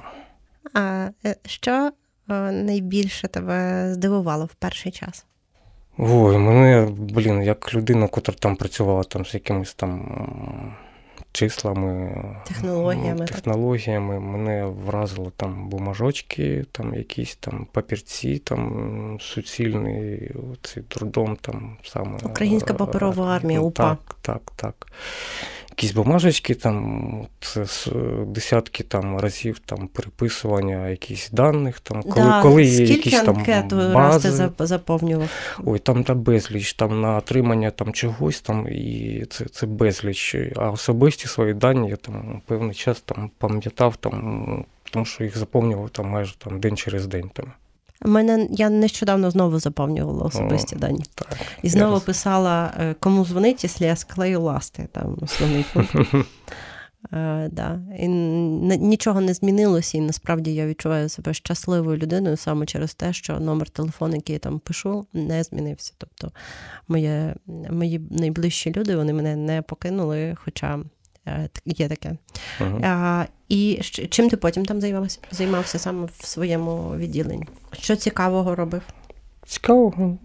А 0.74 1.10
е, 1.24 1.36
що 1.46 1.90
е, 2.30 2.52
найбільше 2.52 3.28
тебе 3.28 3.88
здивувало 3.94 4.44
в 4.44 4.54
перший 4.54 4.92
час? 4.92 5.26
Ой, 5.98 6.38
мене, 6.38 6.88
блін, 6.98 7.42
як 7.42 7.74
людина, 7.74 8.08
котра 8.08 8.34
там 8.34 8.56
працювала 8.56 9.02
там 9.02 9.24
з 9.24 9.34
якимись 9.34 9.74
там 9.74 10.76
числами, 11.32 12.14
технологіями, 12.46 13.26
технологіями 13.26 14.20
мене 14.20 14.64
вразили 14.64 15.30
там 15.36 15.68
бумажочки, 15.68 16.64
там 16.72 16.94
якісь 16.94 17.36
там 17.36 17.66
папірці, 17.72 18.38
там 18.38 19.18
суцільний 19.20 20.30
цей 20.62 20.82
трудом 20.82 21.36
там 21.40 21.76
саме. 21.84 22.18
Українська 22.22 22.74
паперова 22.74 23.36
армія, 23.36 23.60
УПА. 23.60 23.96
Так, 23.96 24.16
так, 24.22 24.52
так 24.56 24.86
якісь 25.78 25.92
бумажечки, 25.92 26.54
там 26.54 27.26
це 27.40 27.66
десятки 28.26 28.82
там 28.82 29.18
разів 29.18 29.58
там 29.58 29.88
переписування 29.88 30.88
якихось 30.88 31.30
даних, 31.32 31.80
там 31.80 32.02
коли 32.02 32.26
да, 32.26 32.42
коли 32.42 32.66
скільки 32.66 32.92
якісь 32.92 33.22
там 33.22 33.44
бази, 33.94 34.28
раз 34.28 34.50
ти 34.56 34.66
заповнював? 34.66 35.28
Ой, 35.64 35.78
там 35.78 36.04
та 36.04 36.14
безліч, 36.14 36.72
там 36.72 37.00
на 37.00 37.16
отримання 37.16 37.70
там 37.70 37.92
чогось 37.92 38.40
там, 38.40 38.68
і 38.68 39.24
це 39.30 39.44
це 39.44 39.66
безліч. 39.66 40.36
А 40.56 40.70
особисті 40.70 41.28
свої 41.28 41.54
дані 41.54 41.88
я 41.88 41.96
там 41.96 42.42
певний 42.46 42.74
час 42.74 43.00
там 43.00 43.30
пам'ятав, 43.38 43.96
там, 43.96 44.64
тому 44.90 45.04
що 45.04 45.24
їх 45.24 45.38
заповнював 45.38 45.90
там 45.90 46.06
майже 46.06 46.38
там 46.38 46.60
день 46.60 46.76
через 46.76 47.06
день. 47.06 47.30
Там. 47.32 47.52
Мене 48.04 48.48
я 48.50 48.70
нещодавно 48.70 49.30
знову 49.30 49.58
заповнювала 49.58 50.22
особисті 50.22 50.76
О, 50.76 50.78
дані. 50.78 51.04
Так, 51.14 51.36
І 51.62 51.68
знову 51.68 51.94
я 51.94 52.00
писала, 52.00 52.74
е, 52.80 52.94
кому 53.00 53.24
дзвонить, 53.24 53.64
якщо 53.64 53.84
я 53.84 53.96
склею 53.96 54.40
ласти, 54.40 54.88
там 54.92 55.18
основний 55.22 55.64
пункт. 55.72 55.94
Да. 57.50 57.80
І 57.98 58.08
Нічого 58.08 59.20
не 59.20 59.34
змінилося, 59.34 59.98
і 59.98 60.00
насправді 60.00 60.54
я 60.54 60.66
відчуваю 60.66 61.08
себе 61.08 61.34
щасливою 61.34 61.98
людиною 61.98 62.36
саме 62.36 62.66
через 62.66 62.94
те, 62.94 63.12
що 63.12 63.40
номер 63.40 63.70
телефону, 63.70 64.14
який 64.14 64.32
я 64.32 64.38
там 64.38 64.58
пишу, 64.58 65.06
не 65.12 65.42
змінився. 65.42 65.92
Тобто 65.98 66.32
моє, 66.88 67.34
мої 67.70 68.00
найближчі 68.10 68.72
люди 68.76 68.96
вони 68.96 69.12
мене 69.12 69.36
не 69.36 69.62
покинули, 69.62 70.36
хоча 70.44 70.78
Е, 71.28 71.48
є 71.64 71.88
таке. 71.88 72.16
Uh-huh. 72.60 73.26
І 73.48 73.80
чим 74.10 74.28
ти 74.28 74.36
потім 74.36 74.64
там 74.64 74.80
займався? 74.80 75.18
Займався 75.30 75.78
саме 75.78 76.08
в 76.18 76.26
своєму 76.26 76.96
відділенні? 76.96 77.46
Що 77.72 77.96
цікавого 77.96 78.54
робив? 78.54 78.82
Цікавого. 79.46 80.18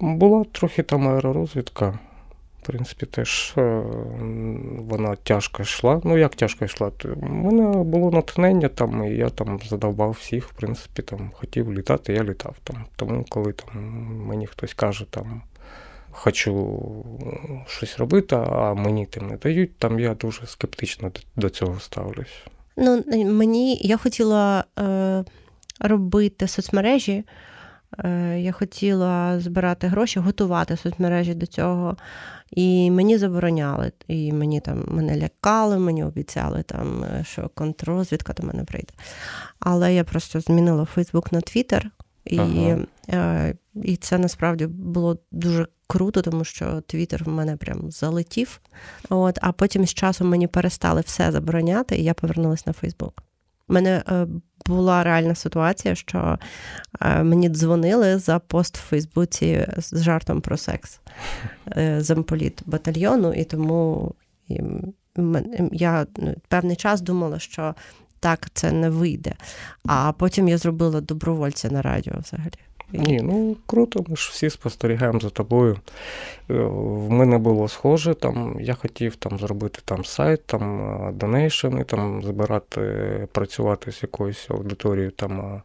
Була 0.00 0.44
трохи 0.52 0.82
там 0.82 1.08
аеророзвідка. 1.08 1.98
В 2.62 2.66
принципі, 2.66 3.06
теж 3.06 3.54
е, 3.58 3.82
вона 4.78 5.16
тяжко 5.16 5.62
йшла. 5.62 6.00
Ну, 6.04 6.18
як 6.18 6.34
тяжко 6.34 6.64
йшла? 6.64 6.90
У 7.22 7.26
мене 7.26 7.82
було 7.84 8.10
натхнення 8.10 8.68
там, 8.68 9.04
і 9.04 9.10
я 9.10 9.28
там 9.28 9.60
задавав 9.68 10.10
всіх, 10.10 10.48
в 10.48 10.52
принципі, 10.52 11.02
там 11.02 11.30
хотів 11.34 11.72
літати, 11.72 12.12
я 12.12 12.24
літав 12.24 12.56
там. 12.64 12.84
Тому 12.96 13.24
коли 13.28 13.52
там 13.52 13.82
мені 14.26 14.46
хтось 14.46 14.74
каже, 14.74 15.04
там 15.10 15.42
хочу 16.10 16.76
щось 17.66 17.98
робити, 17.98 18.36
а 18.36 18.74
мені 18.74 19.06
тим 19.06 19.26
не 19.26 19.36
дають, 19.36 19.78
там 19.78 19.98
я 19.98 20.14
дуже 20.14 20.46
скептично 20.46 21.10
до 21.36 21.50
цього 21.50 21.80
ставлюсь. 21.80 22.44
Ну, 22.76 23.04
мені 23.32 23.76
я 23.76 23.96
хотіла 23.96 24.64
е, 24.78 25.24
робити 25.80 26.48
соцмережі. 26.48 27.24
Е, 27.98 28.40
Я 28.40 28.52
хотіла 28.52 29.40
збирати 29.40 29.86
гроші, 29.86 30.20
готувати 30.20 30.76
соцмережі 30.76 31.34
до 31.34 31.46
цього. 31.46 31.96
І 32.50 32.90
мені 32.90 33.18
забороняли. 33.18 33.92
І 34.08 34.32
мені 34.32 34.60
там 34.60 34.84
мене 34.88 35.16
лякали, 35.16 35.78
мені 35.78 36.04
обіцяли, 36.04 36.62
там, 36.62 37.04
е, 37.04 37.24
що 37.24 37.50
контррозвідка 37.54 38.32
до 38.32 38.42
мене 38.42 38.64
прийде. 38.64 38.92
Але 39.60 39.94
я 39.94 40.04
просто 40.04 40.40
змінила 40.40 40.84
Фейсбук 40.84 41.32
на 41.32 41.40
Твіттер. 41.40 41.90
І 42.24 42.38
ага. 42.38 42.78
е, 43.08 43.54
і 43.82 43.96
це 43.96 44.18
насправді 44.18 44.66
було 44.66 45.18
дуже 45.30 45.66
круто, 45.90 46.22
тому 46.22 46.44
що 46.44 46.80
Твіттер 46.80 47.24
в 47.24 47.28
мене 47.28 47.56
прям 47.56 47.90
залетів. 47.90 48.60
От, 49.08 49.38
А 49.42 49.52
потім 49.52 49.86
з 49.86 49.94
часом 49.94 50.28
мені 50.28 50.46
перестали 50.46 51.00
все 51.00 51.32
забороняти, 51.32 51.96
і 51.96 52.04
я 52.04 52.14
повернулася 52.14 52.62
на 52.66 52.72
Фейсбук. 52.72 53.22
У 53.68 53.72
мене 53.72 54.02
е, 54.08 54.26
була 54.66 55.04
реальна 55.04 55.34
ситуація, 55.34 55.94
що 55.94 56.38
е, 57.00 57.22
мені 57.22 57.48
дзвонили 57.48 58.18
за 58.18 58.38
пост 58.38 58.76
в 58.76 58.80
Фейсбуці 58.80 59.66
з 59.76 60.02
жартом 60.02 60.40
про 60.40 60.56
секс 60.56 61.00
е, 61.76 62.00
замполіт 62.00 62.62
батальйону, 62.66 63.32
і 63.32 63.44
тому 63.44 64.14
я 65.72 66.06
ну, 66.16 66.34
певний 66.48 66.76
час 66.76 67.00
думала, 67.00 67.38
що 67.38 67.74
так 68.20 68.50
це 68.54 68.72
не 68.72 68.90
вийде. 68.90 69.34
А 69.86 70.12
потім 70.12 70.48
я 70.48 70.58
зробила 70.58 71.00
добровольця 71.00 71.70
на 71.70 71.82
радіо 71.82 72.14
взагалі. 72.18 72.69
Ні, 72.92 73.20
ну 73.22 73.56
круто, 73.66 74.04
ми 74.08 74.16
ж 74.16 74.30
всі 74.32 74.50
спостерігаємо 74.50 75.20
за 75.20 75.30
тобою. 75.30 75.78
Е, 76.50 76.54
в 76.64 77.10
мене 77.10 77.38
було 77.38 77.68
схоже, 77.68 78.14
там 78.14 78.56
я 78.60 78.74
хотів 78.74 79.16
там 79.16 79.38
зробити 79.38 79.80
там 79.84 80.04
сайт, 80.04 80.46
там 80.46 80.90
донейшени, 81.14 81.84
там 81.84 82.22
збирати, 82.22 82.80
працювати 83.32 83.92
з 83.92 84.02
якоюсь 84.02 84.46
аудиторією, 84.50 85.10
там 85.10 85.62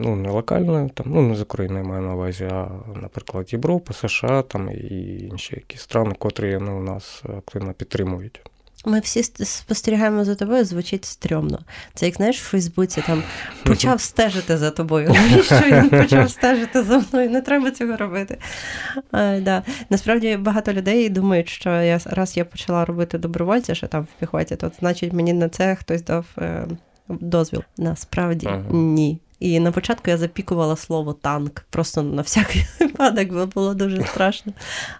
ну 0.00 0.16
не 0.16 0.30
локальною, 0.30 0.90
там, 0.94 1.06
ну 1.08 1.22
не 1.22 1.34
з 1.34 1.40
України 1.40 1.82
маю 1.82 2.02
на 2.02 2.14
увазі, 2.14 2.44
а, 2.44 2.68
наприклад, 3.02 3.52
Європа, 3.52 3.92
США 3.92 4.42
там 4.42 4.70
і 4.70 5.18
інші 5.30 5.54
якісь 5.56 5.80
страни, 5.80 6.14
котрі 6.18 6.58
ну, 6.60 6.80
нас 6.80 7.22
активно 7.38 7.72
підтримують. 7.72 8.40
Ми 8.84 9.00
всі 9.00 9.22
спостерігаємо 9.44 10.24
за 10.24 10.34
тобою, 10.34 10.64
звучить 10.64 11.04
стрьомно. 11.04 11.58
Це 11.94 12.06
як 12.06 12.14
знаєш, 12.14 12.40
в 12.40 12.44
Фейсбуці 12.44 13.02
там 13.06 13.22
почав 13.62 14.00
стежити 14.00 14.56
за 14.56 14.70
тобою. 14.70 15.08
Навіщо 15.30 15.60
він 15.66 15.88
почав 15.88 16.30
стежити 16.30 16.82
за 16.82 16.98
мною? 16.98 17.30
Не 17.30 17.40
треба 17.40 17.70
цього 17.70 17.96
робити. 17.96 18.38
А, 19.10 19.40
да. 19.40 19.62
Насправді 19.90 20.36
багато 20.36 20.72
людей 20.72 21.08
думають, 21.08 21.48
що 21.48 21.70
я 21.70 22.00
раз 22.06 22.36
я 22.36 22.44
почала 22.44 22.84
робити 22.84 23.18
добровольця, 23.18 23.74
що 23.74 23.86
там 23.86 24.02
в 24.02 24.20
піхоті, 24.20 24.56
то 24.56 24.70
значить 24.78 25.12
мені 25.12 25.32
на 25.32 25.48
це 25.48 25.74
хтось 25.74 26.02
дав 26.02 26.26
е, 26.38 26.66
дозвіл. 27.08 27.62
Насправді 27.78 28.46
ага. 28.46 28.64
ні. 28.70 29.20
І 29.40 29.60
на 29.60 29.72
початку 29.72 30.10
я 30.10 30.18
запікувала 30.18 30.76
слово 30.76 31.12
танк, 31.12 31.64
просто 31.70 32.02
на 32.02 32.22
всякий 32.22 32.66
випадок, 32.80 33.28
бо 33.32 33.46
було 33.46 33.74
дуже 33.74 34.04
страшно. 34.04 34.52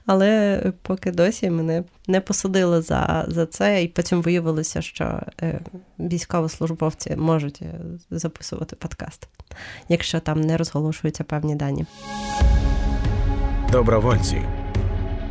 Але 0.07 0.63
поки 0.83 1.11
досі 1.11 1.51
мене 1.51 1.85
не 2.07 2.21
посадили 2.21 2.83
за 2.83 3.25
за 3.29 3.47
це, 3.47 3.83
і 3.83 3.89
потім 3.89 4.23
виявилося, 4.23 4.83
що 4.83 5.21
е, 5.43 5.61
військовослужбовці 5.99 7.17
можуть 7.17 7.63
е, 7.63 7.81
записувати 8.11 8.77
подкаст, 8.77 9.29
якщо 9.89 10.21
там 10.21 10.41
не 10.41 10.57
розголошуються 10.57 11.25
певні 11.25 11.55
дані. 11.55 11.87
Добровольці. 13.73 14.43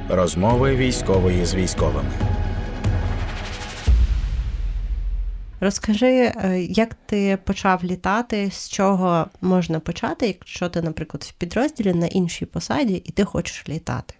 Розмови 0.09 0.75
військової 0.75 1.45
з 1.45 1.55
військовими. 1.55 2.36
Розкажи, 5.59 6.33
е, 6.35 6.61
як 6.69 6.93
ти 7.05 7.37
почав 7.43 7.83
літати, 7.83 8.51
з 8.51 8.69
чого 8.69 9.25
можна 9.41 9.79
почати, 9.79 10.27
якщо 10.27 10.69
ти, 10.69 10.81
наприклад, 10.81 11.23
в 11.23 11.31
підрозділі 11.31 11.93
на 11.93 12.07
іншій 12.07 12.45
посаді 12.45 13.01
і 13.05 13.11
ти 13.11 13.23
хочеш 13.23 13.69
літати? 13.69 14.13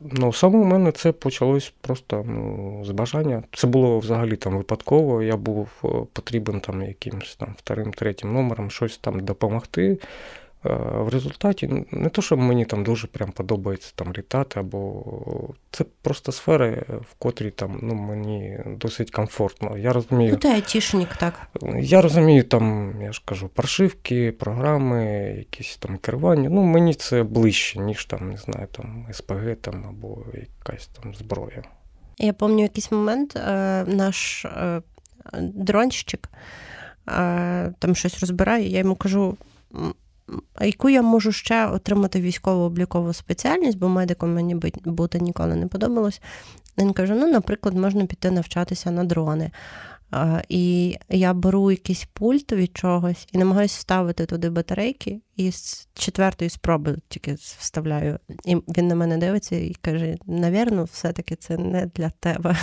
Ну, 0.00 0.32
саме 0.32 0.58
у 0.58 0.64
мене 0.64 0.92
це 0.92 1.12
почалось 1.12 1.72
просто 1.80 2.24
ну, 2.26 2.82
з 2.84 2.90
бажання. 2.90 3.42
Це 3.52 3.66
було 3.66 3.98
взагалі 3.98 4.36
там 4.36 4.56
випадково. 4.56 5.22
Я 5.22 5.36
був 5.36 5.68
е, 5.84 5.88
потрібен 6.12 6.60
там 6.60 6.82
якимось 6.82 7.36
там 7.36 7.54
вторим, 7.58 7.92
третім 7.92 8.32
номером 8.32 8.70
щось 8.70 8.98
там 8.98 9.20
допомогти. 9.20 9.98
Е, 10.66 10.74
в 10.78 11.08
результаті 11.08 11.84
не 11.90 12.08
то, 12.08 12.22
що 12.22 12.36
мені 12.36 12.64
там 12.64 12.84
дуже 12.84 13.06
прям 13.06 13.32
подобається 13.32 13.92
там 13.94 14.12
літати, 14.12 14.60
або 14.60 15.04
це 15.70 15.84
просто 16.02 16.32
сфери, 16.32 16.84
в 16.88 17.14
котрій 17.18 17.50
там 17.50 17.78
ну, 17.82 17.94
мені 17.94 18.60
досить 18.66 19.10
комфортно. 19.10 19.78
Я 19.78 19.92
розумію. 19.92 20.32
Ну, 20.32 20.38
ти 20.38 20.48
айтішник, 20.48 21.16
так. 21.16 21.34
Я 21.80 22.00
розумію, 22.00 22.44
там, 22.44 22.94
я 23.02 23.12
ж 23.12 23.22
кажу, 23.24 23.48
прошивки, 23.48 24.32
програми, 24.32 25.04
якісь 25.38 25.76
там 25.76 25.98
керування. 25.98 26.48
Ну, 26.50 26.62
мені 26.62 26.94
це 26.94 27.22
ближче, 27.22 27.78
ніж 27.78 28.04
там, 28.04 28.30
не 28.30 28.36
знаю, 28.36 28.68
там 28.72 29.06
СПГ 29.12 29.56
там, 29.60 29.84
або 29.88 30.18
якась 30.34 30.86
там 30.86 31.14
зброя. 31.14 31.62
Я 32.18 32.32
пам'ятаю 32.32 32.62
якийсь 32.62 32.92
момент 32.92 33.36
е, 33.36 33.84
наш 33.84 34.44
е, 34.44 34.82
дронщик 35.42 36.30
там 37.78 37.94
щось 37.94 38.20
розбирає, 38.20 38.68
я 38.68 38.78
йому 38.78 38.94
кажу 38.94 39.36
яку 40.60 40.88
я 40.88 41.02
можу 41.02 41.32
ще 41.32 41.66
отримати 41.66 42.20
військово 42.20 42.62
облікову 42.62 43.12
спеціальність, 43.12 43.78
бо 43.78 43.88
медиком 43.88 44.34
мені 44.34 44.54
бути 44.84 45.18
ніколи 45.18 45.54
не 45.54 45.66
подобалось. 45.66 46.20
Він 46.78 46.92
каже: 46.92 47.14
ну, 47.14 47.32
наприклад, 47.32 47.76
можна 47.76 48.06
піти 48.06 48.30
навчатися 48.30 48.90
на 48.90 49.04
дрони. 49.04 49.50
І 50.48 50.96
я 51.08 51.34
беру 51.34 51.70
якийсь 51.70 52.08
пульт 52.12 52.52
від 52.52 52.76
чогось 52.76 53.28
і 53.32 53.38
намагаюся 53.38 53.78
вставити 53.78 54.26
туди 54.26 54.50
батарейки, 54.50 55.20
і 55.36 55.52
з 55.52 55.88
четвертої 55.94 56.50
спроби 56.50 56.96
тільки 57.08 57.34
вставляю. 57.34 58.18
І 58.44 58.56
він 58.56 58.88
на 58.88 58.94
мене 58.94 59.16
дивиться 59.16 59.56
і 59.56 59.76
каже: 59.80 60.16
навірно, 60.26 60.84
все-таки 60.84 61.36
це 61.36 61.58
не 61.58 61.86
для 61.86 62.10
тебе. 62.10 62.56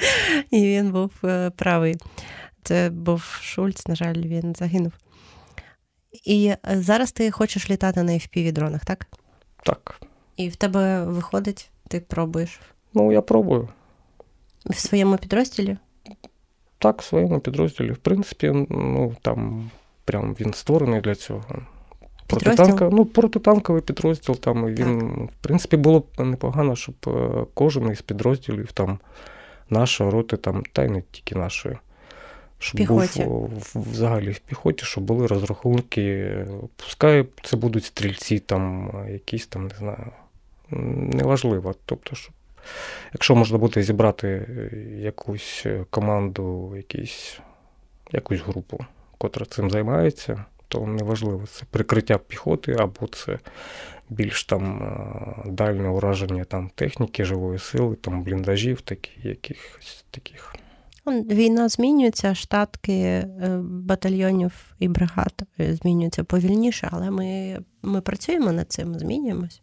І 0.50 0.60
він 0.60 0.92
був 0.92 1.12
е, 1.24 1.50
правий. 1.50 1.96
Це 2.62 2.90
був 2.90 3.20
Шульц, 3.20 3.86
на 3.86 3.94
жаль, 3.94 4.14
він 4.14 4.54
загинув. 4.58 4.92
І 6.24 6.46
е, 6.46 6.58
зараз 6.64 7.12
ти 7.12 7.30
хочеш 7.30 7.70
літати 7.70 8.02
на 8.02 8.12
fpv 8.12 8.52
дронах, 8.52 8.84
так? 8.84 9.06
Так. 9.62 10.00
І 10.36 10.48
в 10.48 10.56
тебе 10.56 11.04
виходить, 11.04 11.70
ти 11.88 12.00
пробуєш? 12.00 12.60
Ну, 12.94 13.12
я 13.12 13.22
пробую. 13.22 13.68
В 14.66 14.74
своєму 14.74 15.16
підрозділі? 15.16 15.76
Так, 16.78 17.02
в 17.02 17.04
своєму 17.04 17.40
підрозділі. 17.40 17.92
В 17.92 17.98
принципі, 17.98 18.66
ну 18.70 19.14
там 19.22 19.70
прям 20.04 20.36
він 20.40 20.54
створений 20.54 21.00
для 21.00 21.14
цього. 21.14 21.44
Протитанка, 22.26 22.88
ну, 22.92 23.04
протитанковий 23.04 23.82
підрозділ 23.82 24.36
там 24.36 24.66
він, 24.66 25.00
так. 25.00 25.30
в 25.30 25.42
принципі, 25.42 25.76
було 25.76 26.00
б 26.00 26.06
непогано, 26.18 26.76
щоб 26.76 26.94
е, 27.06 27.46
кожен 27.54 27.90
із 27.90 28.02
підрозділів 28.02 28.72
там 28.72 28.98
нашої 29.70 30.10
роти, 30.10 30.36
там, 30.36 30.62
та 30.72 30.84
й 30.84 30.88
не 30.88 31.02
тільки 31.02 31.34
нашої 31.34 31.76
щоб 32.64 32.78
піхоті. 32.78 33.24
був 33.24 33.50
взагалі 33.74 34.30
в 34.30 34.38
піхоті, 34.38 34.84
щоб 34.84 35.04
були 35.04 35.26
розрахунки. 35.26 36.36
Пускай 36.76 37.26
це 37.42 37.56
будуть 37.56 37.84
стрільці, 37.84 38.38
там, 38.38 38.92
якісь 39.10 39.46
там, 39.46 39.66
не 39.68 39.74
знаю, 39.78 40.10
неважливо. 41.14 41.74
Тобто, 41.86 42.16
щоб, 42.16 42.32
якщо 43.12 43.34
можна 43.34 43.58
буде 43.58 43.82
зібрати 43.82 44.46
якусь 44.98 45.66
команду, 45.90 46.72
якісь, 46.76 47.38
якусь 48.12 48.40
групу, 48.40 48.84
котра 49.18 49.46
цим 49.46 49.70
займається, 49.70 50.44
то 50.68 50.86
неважливо, 50.86 51.46
це 51.46 51.64
прикриття 51.70 52.18
піхоти, 52.18 52.76
або 52.78 53.06
це 53.06 53.38
більш 54.08 54.44
там 54.44 54.92
дальне 55.46 55.88
ураження 55.88 56.44
там, 56.44 56.70
техніки, 56.74 57.24
живої 57.24 57.58
сили, 57.58 57.96
там 57.96 58.22
бліндажів, 58.22 58.80
таких, 58.80 59.24
якихось 59.24 60.04
таких. 60.10 60.54
Війна 61.06 61.68
змінюється, 61.68 62.34
штатки 62.34 62.92
е, 62.92 63.60
батальйонів 63.62 64.52
і 64.78 64.88
бригад 64.88 65.42
е, 65.60 65.74
змінюються 65.74 66.24
повільніше, 66.24 66.88
але 66.92 67.10
ми 67.10 67.58
ми 67.82 68.00
працюємо 68.00 68.52
над 68.52 68.72
цим, 68.72 68.98
змінюємось. 68.98 69.62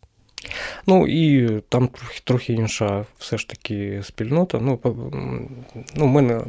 Ну 0.88 1.08
і 1.08 1.50
там 1.70 1.90
трохи 2.24 2.54
інша 2.54 3.06
все 3.18 3.38
ж 3.38 3.48
таки 3.50 4.02
спільнота. 4.04 4.60
Ну, 4.62 4.80
ну, 5.96 6.06
У 6.06 6.08
мене 6.08 6.42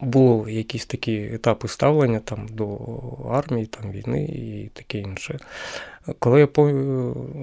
були 0.00 0.52
якісь 0.52 0.86
такі 0.86 1.16
етапи 1.16 1.68
ставлення 1.68 2.18
там 2.18 2.48
до 2.52 2.76
армії, 3.30 3.66
там 3.66 3.92
війни 3.92 4.24
і 4.24 4.70
таке 4.72 4.98
інше. 4.98 5.38
Коли 6.18 6.40
я 6.40 6.48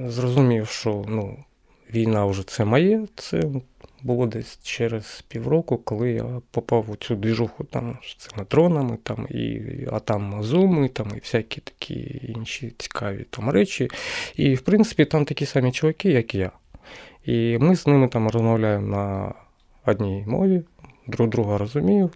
зрозумів, 0.10 0.68
що 0.68 1.06
ну, 1.08 1.38
війна 1.94 2.26
вже 2.26 2.48
це 2.48 2.66
моє, 2.66 3.08
це 3.16 3.44
було 4.04 4.28
десь 4.28 4.60
через 4.63 5.24
півроку, 5.28 5.78
коли 5.78 6.12
я 6.12 6.42
попав 6.52 6.92
у 6.92 6.96
цю 6.96 7.16
двіжуху 7.16 7.63
там 7.63 7.98
з 8.04 8.16
цими 8.16 8.46
дронами, 8.52 8.98
там, 9.04 9.28
і, 9.30 9.62
а 9.92 10.00
там 10.00 10.44
зуми, 10.44 10.88
там, 10.88 11.08
і 11.16 11.20
всякі 11.20 11.62
такі 11.62 12.22
інші 12.24 12.74
цікаві 12.78 13.26
там 13.30 13.50
речі. 13.50 13.89
І, 14.36 14.56
в 14.56 14.62
принципі, 14.62 15.06
там 15.06 15.26
такі 15.26 15.46
самі 15.46 15.72
чуваки, 15.72 16.10
як 16.10 16.36
я. 16.36 16.52
І 17.26 17.58
ми 17.58 17.76
з 17.76 17.88
ними 17.88 18.08
там 18.08 18.30
розмовляємо 18.30 18.88
на 18.88 19.34
одній 19.86 20.24
мові, 20.28 20.63
друг 21.08 21.30
друга 21.30 21.58
розумію. 21.58 22.10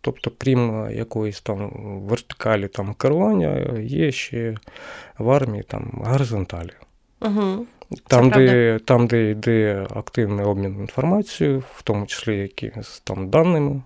Тобто, 0.00 0.32
крім 0.38 0.90
якоїсь 0.90 1.40
там 1.40 1.70
вертикалі 2.00 2.68
там 2.68 2.94
керування, 2.94 3.80
є 3.80 4.12
ще 4.12 4.56
в 5.18 5.30
армії 5.30 5.62
там 5.62 6.02
горизонталі. 6.04 6.70
Угу. 7.20 7.66
Там, 8.06 8.30
де 8.30 8.78
там, 8.84 9.06
де 9.06 9.30
йде 9.30 9.86
активний 9.94 10.46
обмін 10.46 10.76
інформацією, 10.80 11.62
в 11.74 11.82
тому 11.82 12.06
числі 12.06 12.38
якимись 12.38 13.00
там 13.04 13.30
даними, 13.30 13.82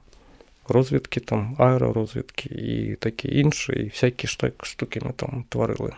розвідки, 0.68 1.20
там, 1.20 1.56
аеророзвідки 1.58 2.48
і 2.48 2.94
таке 2.94 3.28
інше, 3.28 3.72
і 3.72 3.88
всякі 3.88 4.28
штуки 4.62 5.00
ми 5.04 5.12
там 5.12 5.44
творили 5.48 5.92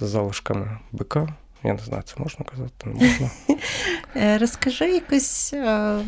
з 0.00 0.08
залишками 0.08 0.78
БК. 0.92 1.16
Я 1.64 1.72
не 1.72 1.78
знаю, 1.78 2.02
це 2.06 2.14
можна 2.16 2.44
казати, 2.44 2.72
не 2.84 2.92
можна. 2.92 3.30
Е, 4.16 4.38
розкажи 4.38 4.90
якось, 4.90 5.52
е, 5.52 5.98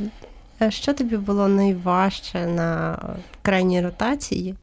що 0.68 0.94
тобі 0.94 1.16
було 1.16 1.48
найважче 1.48 2.46
на 2.46 2.98
крайній 3.42 3.80
ротації? 3.80 4.54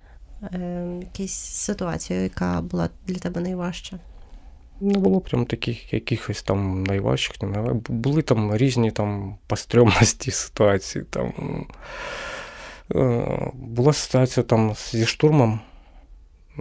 Е, 0.54 0.88
якісь 1.02 1.34
ситуацію, 1.40 2.24
яка 2.24 2.62
була 2.62 2.90
для 3.08 3.16
тебе 3.16 3.42
найважча? 3.42 4.00
Не 4.82 5.00
було 5.00 5.22
прям 5.22 5.46
таких 5.46 5.94
якихось 5.94 6.44
там 6.44 6.84
найважчих, 6.84 7.36
були 7.90 8.22
там 8.22 8.58
різні 8.58 8.92
там 8.92 9.38
пострьомності 9.48 10.32
ситуації. 10.32 11.06
Там. 11.10 11.34
Е, 12.96 13.52
була 13.54 13.94
ситуація 13.94 14.44
там 14.44 14.74
зі 14.76 15.06
штурмом 15.06 15.60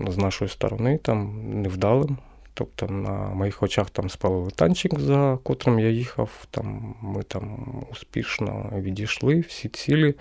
з 0.07 0.17
нашої 0.17 0.51
сторони, 0.51 0.99
там 0.99 1.43
невдалим. 1.63 2.19
Тобто 2.55 2.87
на 2.87 3.13
моїх 3.13 3.63
очах 3.63 3.91
там 3.91 4.11
спалили 4.11 4.51
танчик, 4.51 5.01
за 5.01 5.39
котрим 5.43 5.79
я 5.79 5.89
їхав. 5.89 6.31
Там 6.51 6.95
Ми 7.03 7.23
там 7.23 7.67
успішно 7.93 8.73
відійшли 8.77 9.41
всі 9.41 9.69
цілі. 9.69 10.15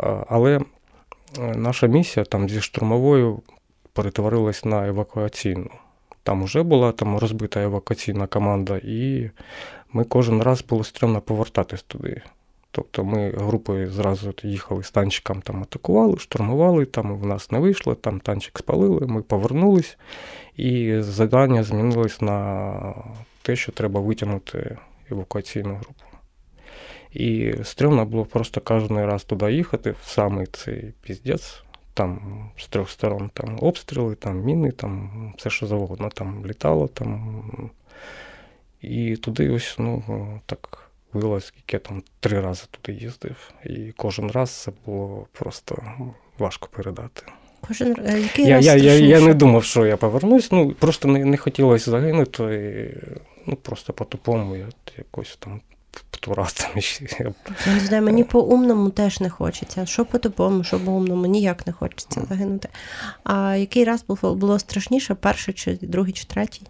Е, 0.00 0.24
але 0.28 0.56
е, 0.58 0.62
наша 1.56 1.86
місія 1.86 2.24
там 2.24 2.48
зі 2.48 2.60
штурмовою 2.60 3.42
перетворилась 3.92 4.64
на 4.64 4.88
евакуаційну. 4.88 5.70
Там 6.22 6.44
вже 6.44 6.62
була 6.62 6.92
там 6.92 7.18
розбита 7.18 7.62
евакуаційна 7.62 8.26
команда, 8.26 8.80
і 8.84 9.30
ми 9.92 10.04
кожен 10.04 10.42
раз 10.42 10.64
було 10.64 10.84
стрімно 10.84 11.20
повертатись 11.20 11.82
туди. 11.82 12.22
Тобто 12.74 13.04
ми 13.04 13.30
групою 13.30 13.90
зразу 13.90 14.34
їхали 14.42 14.82
з 14.82 14.90
танчиком, 14.90 15.42
там 15.42 15.62
атакували, 15.62 16.18
штурмували, 16.18 16.84
там 16.84 17.18
в 17.18 17.26
нас 17.26 17.50
не 17.50 17.58
вийшло, 17.58 17.94
там 17.94 18.20
танчик 18.20 18.58
спалили, 18.58 19.06
ми 19.06 19.22
повернулись, 19.22 19.98
і 20.56 21.00
завдання 21.00 21.62
змінилось 21.62 22.20
на 22.20 22.94
те, 23.42 23.56
що 23.56 23.72
треба 23.72 24.00
витягнути 24.00 24.76
евакуаційну 25.10 25.74
групу. 25.74 26.04
І 27.12 27.54
стрімно 27.62 28.04
було 28.04 28.24
просто 28.24 28.60
кожен 28.60 28.96
раз 28.96 29.24
туди 29.24 29.52
їхати, 29.52 29.90
в 29.90 30.08
самий 30.08 30.46
цей 30.46 30.94
піздець 31.02 31.62
там 31.94 32.44
з 32.56 32.68
трьох 32.68 32.90
сторон 32.90 33.30
там 33.34 33.58
обстріли, 33.60 34.14
там 34.14 34.40
міни, 34.40 34.70
там 34.70 35.10
все 35.38 35.50
що 35.50 35.66
завгодно 35.66 36.08
там 36.08 36.46
літало. 36.46 36.88
там. 36.88 37.42
І 38.80 39.16
туди 39.16 39.50
ось 39.50 39.76
ну, 39.78 40.02
так 40.46 40.90
вилазь, 41.12 41.46
скільки 41.46 41.76
я 41.76 41.80
там 41.80 42.02
три 42.20 42.40
рази 42.40 42.64
туди 42.70 42.98
їздив. 42.98 43.52
І 43.64 43.92
кожен 43.96 44.30
раз 44.30 44.50
це 44.50 44.72
було 44.86 45.26
просто 45.32 45.82
важко 46.38 46.68
передати. 46.72 47.22
Кожен 47.68 47.96
е, 48.06 48.20
який 48.20 48.46
я, 48.46 48.56
раз 48.56 48.66
я, 48.66 48.74
я, 48.74 48.94
я 48.94 49.20
не 49.20 49.34
думав, 49.34 49.64
що 49.64 49.86
я 49.86 49.96
повернусь. 49.96 50.52
Ну, 50.52 50.72
просто 50.72 51.08
не 51.08 51.24
не 51.24 51.36
хотілося 51.36 51.90
загинути. 51.90 52.44
І, 52.44 53.20
ну, 53.46 53.56
Просто 53.56 53.92
по-тупому 53.92 54.56
я 54.56 54.68
якось 54.98 55.36
там. 55.36 55.60
Я 57.66 57.74
не 57.74 57.80
знаю, 57.80 58.02
мені 58.02 58.24
по-умному 58.24 58.90
теж 58.90 59.20
не 59.20 59.30
хочеться. 59.30 59.86
Що 59.86 60.04
по-тупому, 60.04 60.64
що 60.64 60.80
по-умному, 60.80 61.26
ніяк 61.26 61.66
не 61.66 61.72
хочеться 61.72 62.22
загинути. 62.28 62.68
А 63.24 63.56
який 63.56 63.84
раз 63.84 64.04
було 64.20 64.58
страшніше, 64.58 65.14
перший, 65.14 65.54
чи 65.54 65.78
другий, 65.82 66.12
чи 66.12 66.24
третій? 66.24 66.62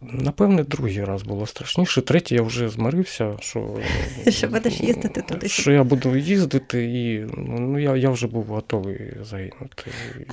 Напевне, 0.00 0.64
другий 0.64 1.04
раз 1.04 1.22
було 1.22 1.46
страшніше. 1.46 2.02
Третій 2.02 2.34
я 2.34 2.42
вже 2.42 2.68
змирився, 2.68 3.36
що 3.40 3.78
що 4.28 4.48
будеш 4.48 4.80
їздити 4.80 5.22
туди. 5.22 5.48
Що 5.48 5.72
я 5.72 5.84
буду 5.84 6.16
їздити, 6.16 6.84
і 6.84 7.26
ну, 7.36 7.78
я 7.78 7.96
я 7.96 8.10
вже 8.10 8.26
був 8.26 8.44
готовий 8.44 9.16
загинути. 9.22 9.84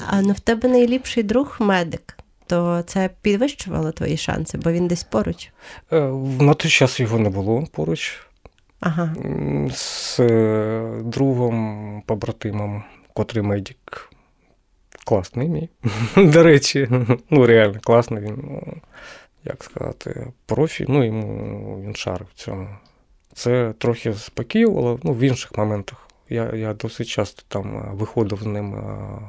А 0.07 0.21
ну 0.21 0.33
в 0.33 0.39
тебе 0.39 0.69
найліпший 0.69 1.23
друг 1.23 1.57
медик. 1.59 2.17
То 2.47 2.83
це 2.87 3.09
підвищувало 3.21 3.91
твої 3.91 4.17
шанси, 4.17 4.57
бо 4.57 4.71
він 4.71 4.87
десь 4.87 5.03
поруч? 5.03 5.49
Е, 5.91 5.99
на 6.39 6.53
той 6.53 6.71
час 6.71 6.99
його 6.99 7.19
не 7.19 7.29
було 7.29 7.67
поруч. 7.71 8.19
Ага. 8.85 9.15
З 9.71 10.19
е, 10.19 11.01
другом, 11.03 12.03
побратимом, 12.05 12.83
котрий 13.13 13.43
медик. 13.43 14.09
Класний 15.05 15.49
мій. 15.49 15.69
До 16.31 16.43
речі, 16.43 16.89
ну 17.29 17.45
реально 17.45 17.79
класний 17.83 18.23
він 18.23 18.61
як 19.43 19.63
сказати, 19.63 20.27
профі, 20.45 20.85
ну 20.89 21.03
йому 21.03 21.81
він 21.81 21.95
шарив 21.95 22.27
в 22.33 22.39
цьому. 22.39 22.67
Це 23.33 23.73
трохи 23.77 24.13
спокійувало, 24.13 24.99
ну, 25.03 25.13
в 25.13 25.19
інших 25.19 25.57
моментах. 25.57 26.07
Я 26.29 26.55
я 26.55 26.73
досить 26.73 27.07
часто 27.07 27.43
там 27.47 27.77
е, 27.77 27.89
виходив 27.93 28.39
з 28.41 28.45
ним 28.45 28.75
е, 28.75 29.19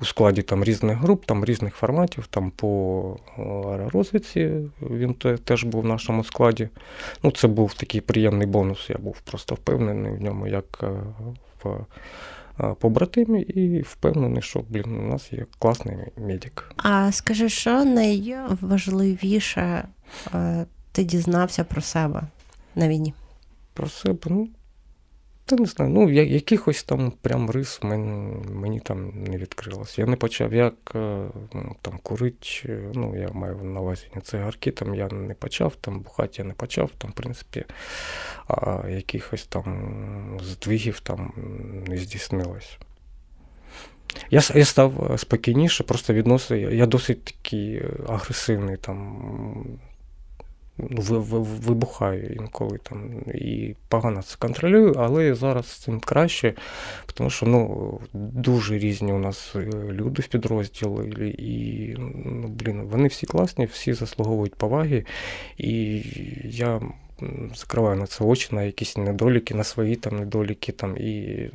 у 0.00 0.04
складі 0.04 0.42
там 0.42 0.64
різних 0.64 0.98
груп, 0.98 1.26
там 1.26 1.44
різних 1.44 1.74
форматів, 1.74 2.26
там 2.26 2.50
по 2.50 3.16
е, 3.38 3.42
аеророзвідці 3.42 4.60
він 4.80 5.14
теж 5.44 5.64
був 5.64 5.82
в 5.82 5.86
нашому 5.86 6.24
складі. 6.24 6.68
Ну, 7.22 7.30
Це 7.30 7.48
був 7.48 7.74
такий 7.74 8.00
приємний 8.00 8.46
бонус. 8.46 8.90
Я 8.90 8.96
був 8.98 9.20
просто 9.20 9.54
впевнений 9.54 10.12
в 10.12 10.22
ньому, 10.22 10.46
як 10.46 10.84
в 11.64 11.84
побратимі, 12.80 13.40
і 13.40 13.82
впевнений, 13.82 14.42
що 14.42 14.64
блін, 14.68 14.98
у 14.98 15.08
нас 15.08 15.32
є 15.32 15.46
класний 15.58 15.96
медик. 16.16 16.74
А 16.76 17.12
скажи, 17.12 17.48
що 17.48 17.84
найважливіше 17.84 19.88
ти 20.92 21.04
дізнався 21.04 21.64
про 21.64 21.80
себе 21.80 22.22
на 22.74 22.88
війні? 22.88 23.14
Про 23.74 23.88
себе, 23.88 24.18
ну 24.26 24.48
та 25.46 25.56
не 25.56 25.66
знаю, 25.66 25.90
ну 25.90 26.10
якихось 26.10 26.82
там 26.82 27.12
прям 27.22 27.50
рис 27.50 27.82
мені, 27.82 28.36
мені 28.52 28.80
там 28.80 29.24
не 29.24 29.38
відкрилось. 29.38 29.98
Я 29.98 30.06
не 30.06 30.16
почав 30.16 30.54
як 30.54 30.74
е, 30.94 31.26
ну, 31.54 31.76
там 31.82 31.98
курити, 32.02 32.80
ну 32.94 33.16
я 33.16 33.28
маю 33.32 33.56
на 33.56 33.80
увазі 33.80 34.06
цигарки, 34.22 34.70
там 34.70 34.94
я 34.94 35.08
не 35.08 35.34
почав, 35.34 35.76
там 35.76 36.00
бухати 36.00 36.32
я 36.38 36.44
не 36.44 36.54
почав, 36.54 36.90
там, 36.98 37.10
в 37.10 37.14
принципі, 37.14 37.64
а 38.48 38.88
якихось 38.88 39.46
там 39.46 40.40
здвигів 40.42 41.00
там 41.00 41.32
не 41.88 41.98
здійснилось. 41.98 42.78
Я 44.30 44.42
я 44.54 44.64
став 44.64 45.14
спокійніше, 45.16 45.84
просто 45.84 46.12
відносно. 46.12 46.56
Я 46.56 46.86
досить 46.86 47.24
такий 47.24 47.82
агресивний 48.08 48.76
там 48.76 49.78
вибухаю 50.78 52.34
інколи 52.34 52.78
там 52.78 53.22
і 53.34 53.74
погано 53.88 54.22
це 54.22 54.36
контролюю, 54.38 54.94
але 54.98 55.34
зараз 55.34 55.66
з 55.66 55.78
цим 55.78 56.00
краще, 56.00 56.54
тому 57.14 57.30
що 57.30 57.46
ну, 57.46 58.00
дуже 58.12 58.78
різні 58.78 59.12
у 59.12 59.18
нас 59.18 59.52
е, 59.56 59.60
люди 59.90 60.22
в 60.22 60.26
підрозділі, 60.26 61.30
і 61.38 61.94
ну, 62.24 62.48
блін, 62.48 62.82
вони 62.82 63.08
всі 63.08 63.26
класні, 63.26 63.66
всі 63.66 63.92
заслуговують 63.92 64.54
поваги. 64.54 65.04
І 65.58 66.02
я 66.44 66.80
закриваю 67.54 67.96
на 67.96 68.06
це 68.06 68.24
очі, 68.24 68.48
на 68.54 68.62
якісь 68.62 68.96
недоліки, 68.96 69.54
на 69.54 69.64
свої 69.64 69.96
там 69.96 70.16
недоліки. 70.16 70.72
Там, 70.72 70.96
і, 70.96 71.50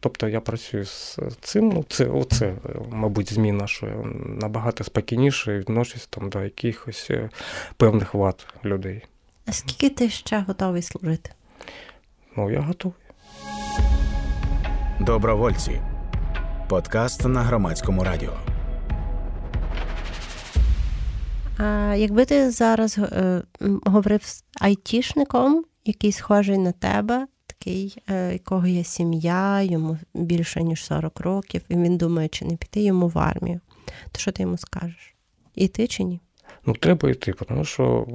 Тобто 0.00 0.28
я 0.28 0.40
працюю 0.40 0.84
з 0.84 1.18
цим. 1.40 1.68
ну 1.68 1.84
Це, 1.88 2.06
оце, 2.06 2.54
мабуть, 2.90 3.32
зміна, 3.32 3.66
що 3.66 3.86
я 3.86 3.96
набагато 4.40 4.84
спокійніше 4.84 5.58
відношусь 5.58 6.06
там 6.06 6.28
до 6.30 6.42
якихось 6.42 7.06
е, 7.10 7.30
певних 7.76 8.14
вад 8.14 8.46
людей. 8.64 9.04
А 9.46 9.52
скільки 9.52 9.90
ти 9.90 10.10
ще 10.10 10.44
готовий 10.48 10.82
служити? 10.82 11.30
Ну, 12.36 12.50
я 12.50 12.60
готовий. 12.60 12.98
Добровольці. 15.00 15.80
Подкаст 16.68 17.24
на 17.24 17.42
громадському 17.42 18.04
радіо. 18.04 18.32
А 21.58 21.94
Якби 21.96 22.24
ти 22.24 22.50
зараз 22.50 22.98
е, 22.98 23.42
говорив 23.60 24.24
з 24.24 24.44
айтішником, 24.60 25.64
який 25.84 26.12
схожий 26.12 26.58
на 26.58 26.72
тебе, 26.72 27.26
такий, 27.60 27.96
е, 28.10 28.32
якого 28.32 28.66
є 28.66 28.84
сім'я, 28.84 29.62
йому 29.62 29.98
більше 30.14 30.62
ніж 30.62 30.84
40 30.84 31.20
років, 31.20 31.62
і 31.68 31.74
він 31.74 31.96
думає, 31.96 32.28
чи 32.28 32.44
не 32.44 32.56
піти 32.56 32.80
йому 32.80 33.08
в 33.08 33.18
армію, 33.18 33.60
то 34.12 34.18
що 34.18 34.32
ти 34.32 34.42
йому 34.42 34.58
скажеш? 34.58 35.14
Іти 35.54 35.86
чи 35.86 36.04
ні? 36.04 36.20
Ну, 36.66 36.74
треба 36.74 37.10
йти, 37.10 37.32
тому 37.32 37.64
що 37.64 38.06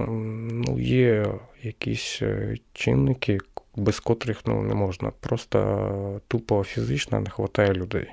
ну, 0.51 0.79
є 0.79 1.25
якісь 1.63 2.19
е, 2.21 2.55
чинники, 2.73 3.38
без 3.75 3.99
котрих 3.99 4.41
ну, 4.45 4.62
не 4.62 4.73
можна. 4.73 5.12
Просто 5.19 6.21
тупо 6.27 6.63
фізично 6.63 7.19
не 7.19 7.29
вистачає 7.38 7.73
людей. 7.73 8.08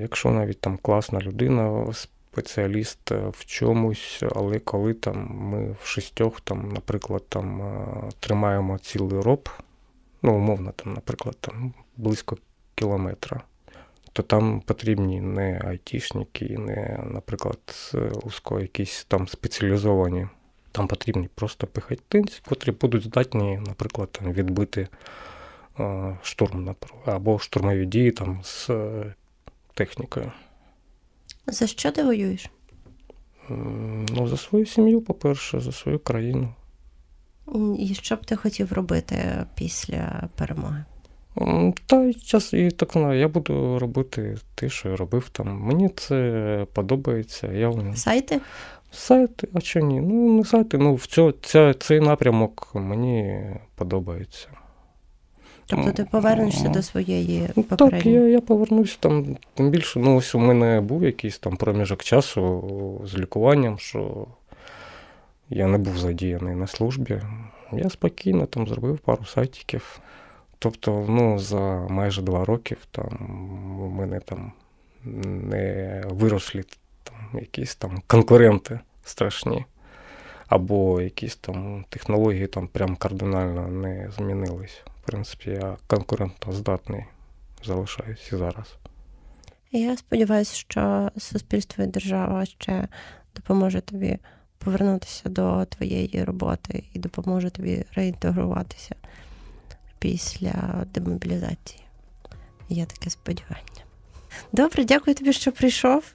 Якщо 0.00 0.30
навіть 0.30 0.60
там 0.60 0.78
класна 0.82 1.20
людина, 1.20 1.92
спеціаліст 2.38 3.12
е, 3.12 3.22
в 3.32 3.44
чомусь, 3.44 4.22
але 4.36 4.58
коли 4.58 4.94
там 4.94 5.28
ми 5.30 5.76
в 5.82 5.86
шістьох, 5.86 6.40
там, 6.40 6.68
наприклад, 6.74 7.22
там 7.28 7.62
е, 7.62 7.86
тримаємо 8.20 8.78
цілий 8.78 9.20
роб, 9.20 9.48
ну, 10.22 10.36
умовно, 10.36 10.72
там, 10.72 10.94
наприклад, 10.94 11.36
там 11.40 11.74
близько 11.96 12.36
кілометра, 12.74 13.42
то 14.12 14.22
там 14.22 14.60
потрібні 14.60 15.20
не 15.20 15.60
айтішники, 15.64 16.58
не, 16.58 17.04
наприклад, 17.10 17.92
узко 18.22 18.60
якісь 18.60 19.04
там 19.04 19.28
спеціалізовані. 19.28 20.26
Там 20.72 20.88
потрібні 20.88 21.28
просто 21.34 21.66
пехотинці, 21.66 22.40
котрі 22.48 22.70
будуть 22.70 23.04
здатні, 23.04 23.60
наприклад, 23.66 24.12
там, 24.12 24.32
відбити 24.32 24.88
е, 25.80 26.18
штурм 26.22 26.76
або 27.04 27.38
штурмові 27.38 27.86
дії 27.86 28.10
там 28.10 28.40
з 28.42 28.70
технікою. 29.74 30.32
За 31.46 31.66
що 31.66 31.92
ти 31.92 32.02
воюєш? 32.02 32.50
Ну, 33.48 34.28
за 34.28 34.36
свою 34.36 34.66
сім'ю, 34.66 35.00
по-перше, 35.00 35.60
за 35.60 35.72
свою 35.72 35.98
країну. 35.98 36.54
І 37.78 37.94
що 37.94 38.16
б 38.16 38.26
ти 38.26 38.36
хотів 38.36 38.72
робити 38.72 39.16
після 39.54 40.28
перемоги? 40.36 40.84
Та 41.86 42.12
час 42.12 42.52
і 42.52 42.70
так 42.70 42.92
знаю, 42.92 43.20
я 43.20 43.28
буду 43.28 43.78
робити 43.78 44.36
те, 44.54 44.68
що 44.68 44.88
я 44.88 44.96
робив 44.96 45.28
там. 45.28 45.60
Мені 45.60 45.88
це 45.88 46.66
подобається. 46.72 47.52
Я... 47.52 47.72
Сайти? 47.94 48.40
Сайти, 48.92 49.48
а 49.54 49.60
що 49.60 49.80
ні? 49.80 50.00
Ну, 50.00 50.32
не 50.32 50.44
сайти, 50.44 50.78
ну 50.78 50.94
в 50.94 51.06
цьо, 51.06 51.34
ця, 51.42 51.74
цей 51.74 52.00
напрямок 52.00 52.70
мені 52.74 53.44
подобається. 53.74 54.48
Тобто 55.66 55.92
ти 55.92 56.04
повернешся 56.04 56.68
до 56.68 56.82
своєї 56.82 57.48
ну, 57.56 57.62
попередньої? 57.62 58.02
Так, 58.02 58.06
я 58.06 58.28
я 58.28 58.40
повернусь 58.40 58.96
там. 59.00 59.36
Тим 59.54 59.70
більше, 59.70 59.98
ну 60.00 60.16
ось 60.16 60.34
у 60.34 60.38
мене 60.38 60.80
був 60.80 61.04
якийсь 61.04 61.38
там 61.38 61.56
проміжок 61.56 62.02
часу 62.04 63.02
з 63.04 63.18
лікуванням, 63.18 63.78
що 63.78 64.26
я 65.50 65.66
не 65.66 65.78
був 65.78 65.98
задіяний 65.98 66.54
на 66.54 66.66
службі. 66.66 67.20
Я 67.72 67.90
спокійно 67.90 68.46
там 68.46 68.66
зробив 68.66 68.98
пару 68.98 69.24
сайтиків. 69.24 70.00
Тобто, 70.58 71.06
ну, 71.08 71.38
за 71.38 71.86
майже 71.88 72.22
два 72.22 72.44
роки 72.44 72.76
там 72.90 73.18
у 73.80 73.88
мене 73.88 74.20
там 74.20 74.52
не 75.04 76.02
виросли 76.06 76.64
там 77.02 77.40
якісь 77.40 77.76
там 77.76 78.02
конкуренти 78.06 78.80
страшні, 79.04 79.64
або 80.46 81.00
якісь 81.00 81.36
там 81.36 81.84
технології 81.88 82.46
там 82.46 82.68
прям 82.68 82.96
кардинально 82.96 83.68
не 83.68 84.10
змінились 84.16 84.82
В 85.02 85.06
принципі, 85.06 85.50
я 85.50 85.76
конкурентно 85.86 86.52
здатний 86.52 87.04
залишаюсь 87.64 88.32
і 88.32 88.36
зараз. 88.36 88.76
Я 89.72 89.96
сподіваюся, 89.96 90.56
що 90.56 91.10
суспільство 91.16 91.84
і 91.84 91.86
держава 91.86 92.44
ще 92.44 92.88
допоможе 93.36 93.80
тобі 93.80 94.18
повернутися 94.58 95.28
до 95.28 95.64
твоєї 95.64 96.24
роботи 96.24 96.84
і 96.92 96.98
допоможе 96.98 97.50
тобі 97.50 97.84
реінтегруватися 97.94 98.94
після 99.98 100.84
демобілізації. 100.94 101.82
Є 102.68 102.86
таке 102.86 103.10
сподівання. 103.10 103.84
Добре, 104.52 104.84
дякую 104.84 105.14
тобі, 105.14 105.32
що 105.32 105.52
прийшов. 105.52 106.12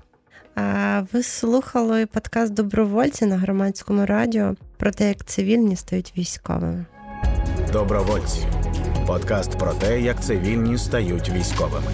Ви 1.14 1.24
слухали 1.24 2.06
подкаст 2.06 2.54
Добровольці 2.54 3.26
на 3.26 3.38
громадському 3.38 4.06
радіо 4.06 4.56
про 4.78 4.92
те, 4.92 5.08
як 5.08 5.26
цивільні 5.26 5.76
стають 5.76 6.14
військовими. 6.18 6.86
Добровольці 7.74 8.48
подкаст 9.08 9.58
про 9.58 9.74
те, 9.74 10.02
як 10.02 10.24
цивільні 10.24 10.78
стають 10.78 11.30
військовими. 11.30 11.88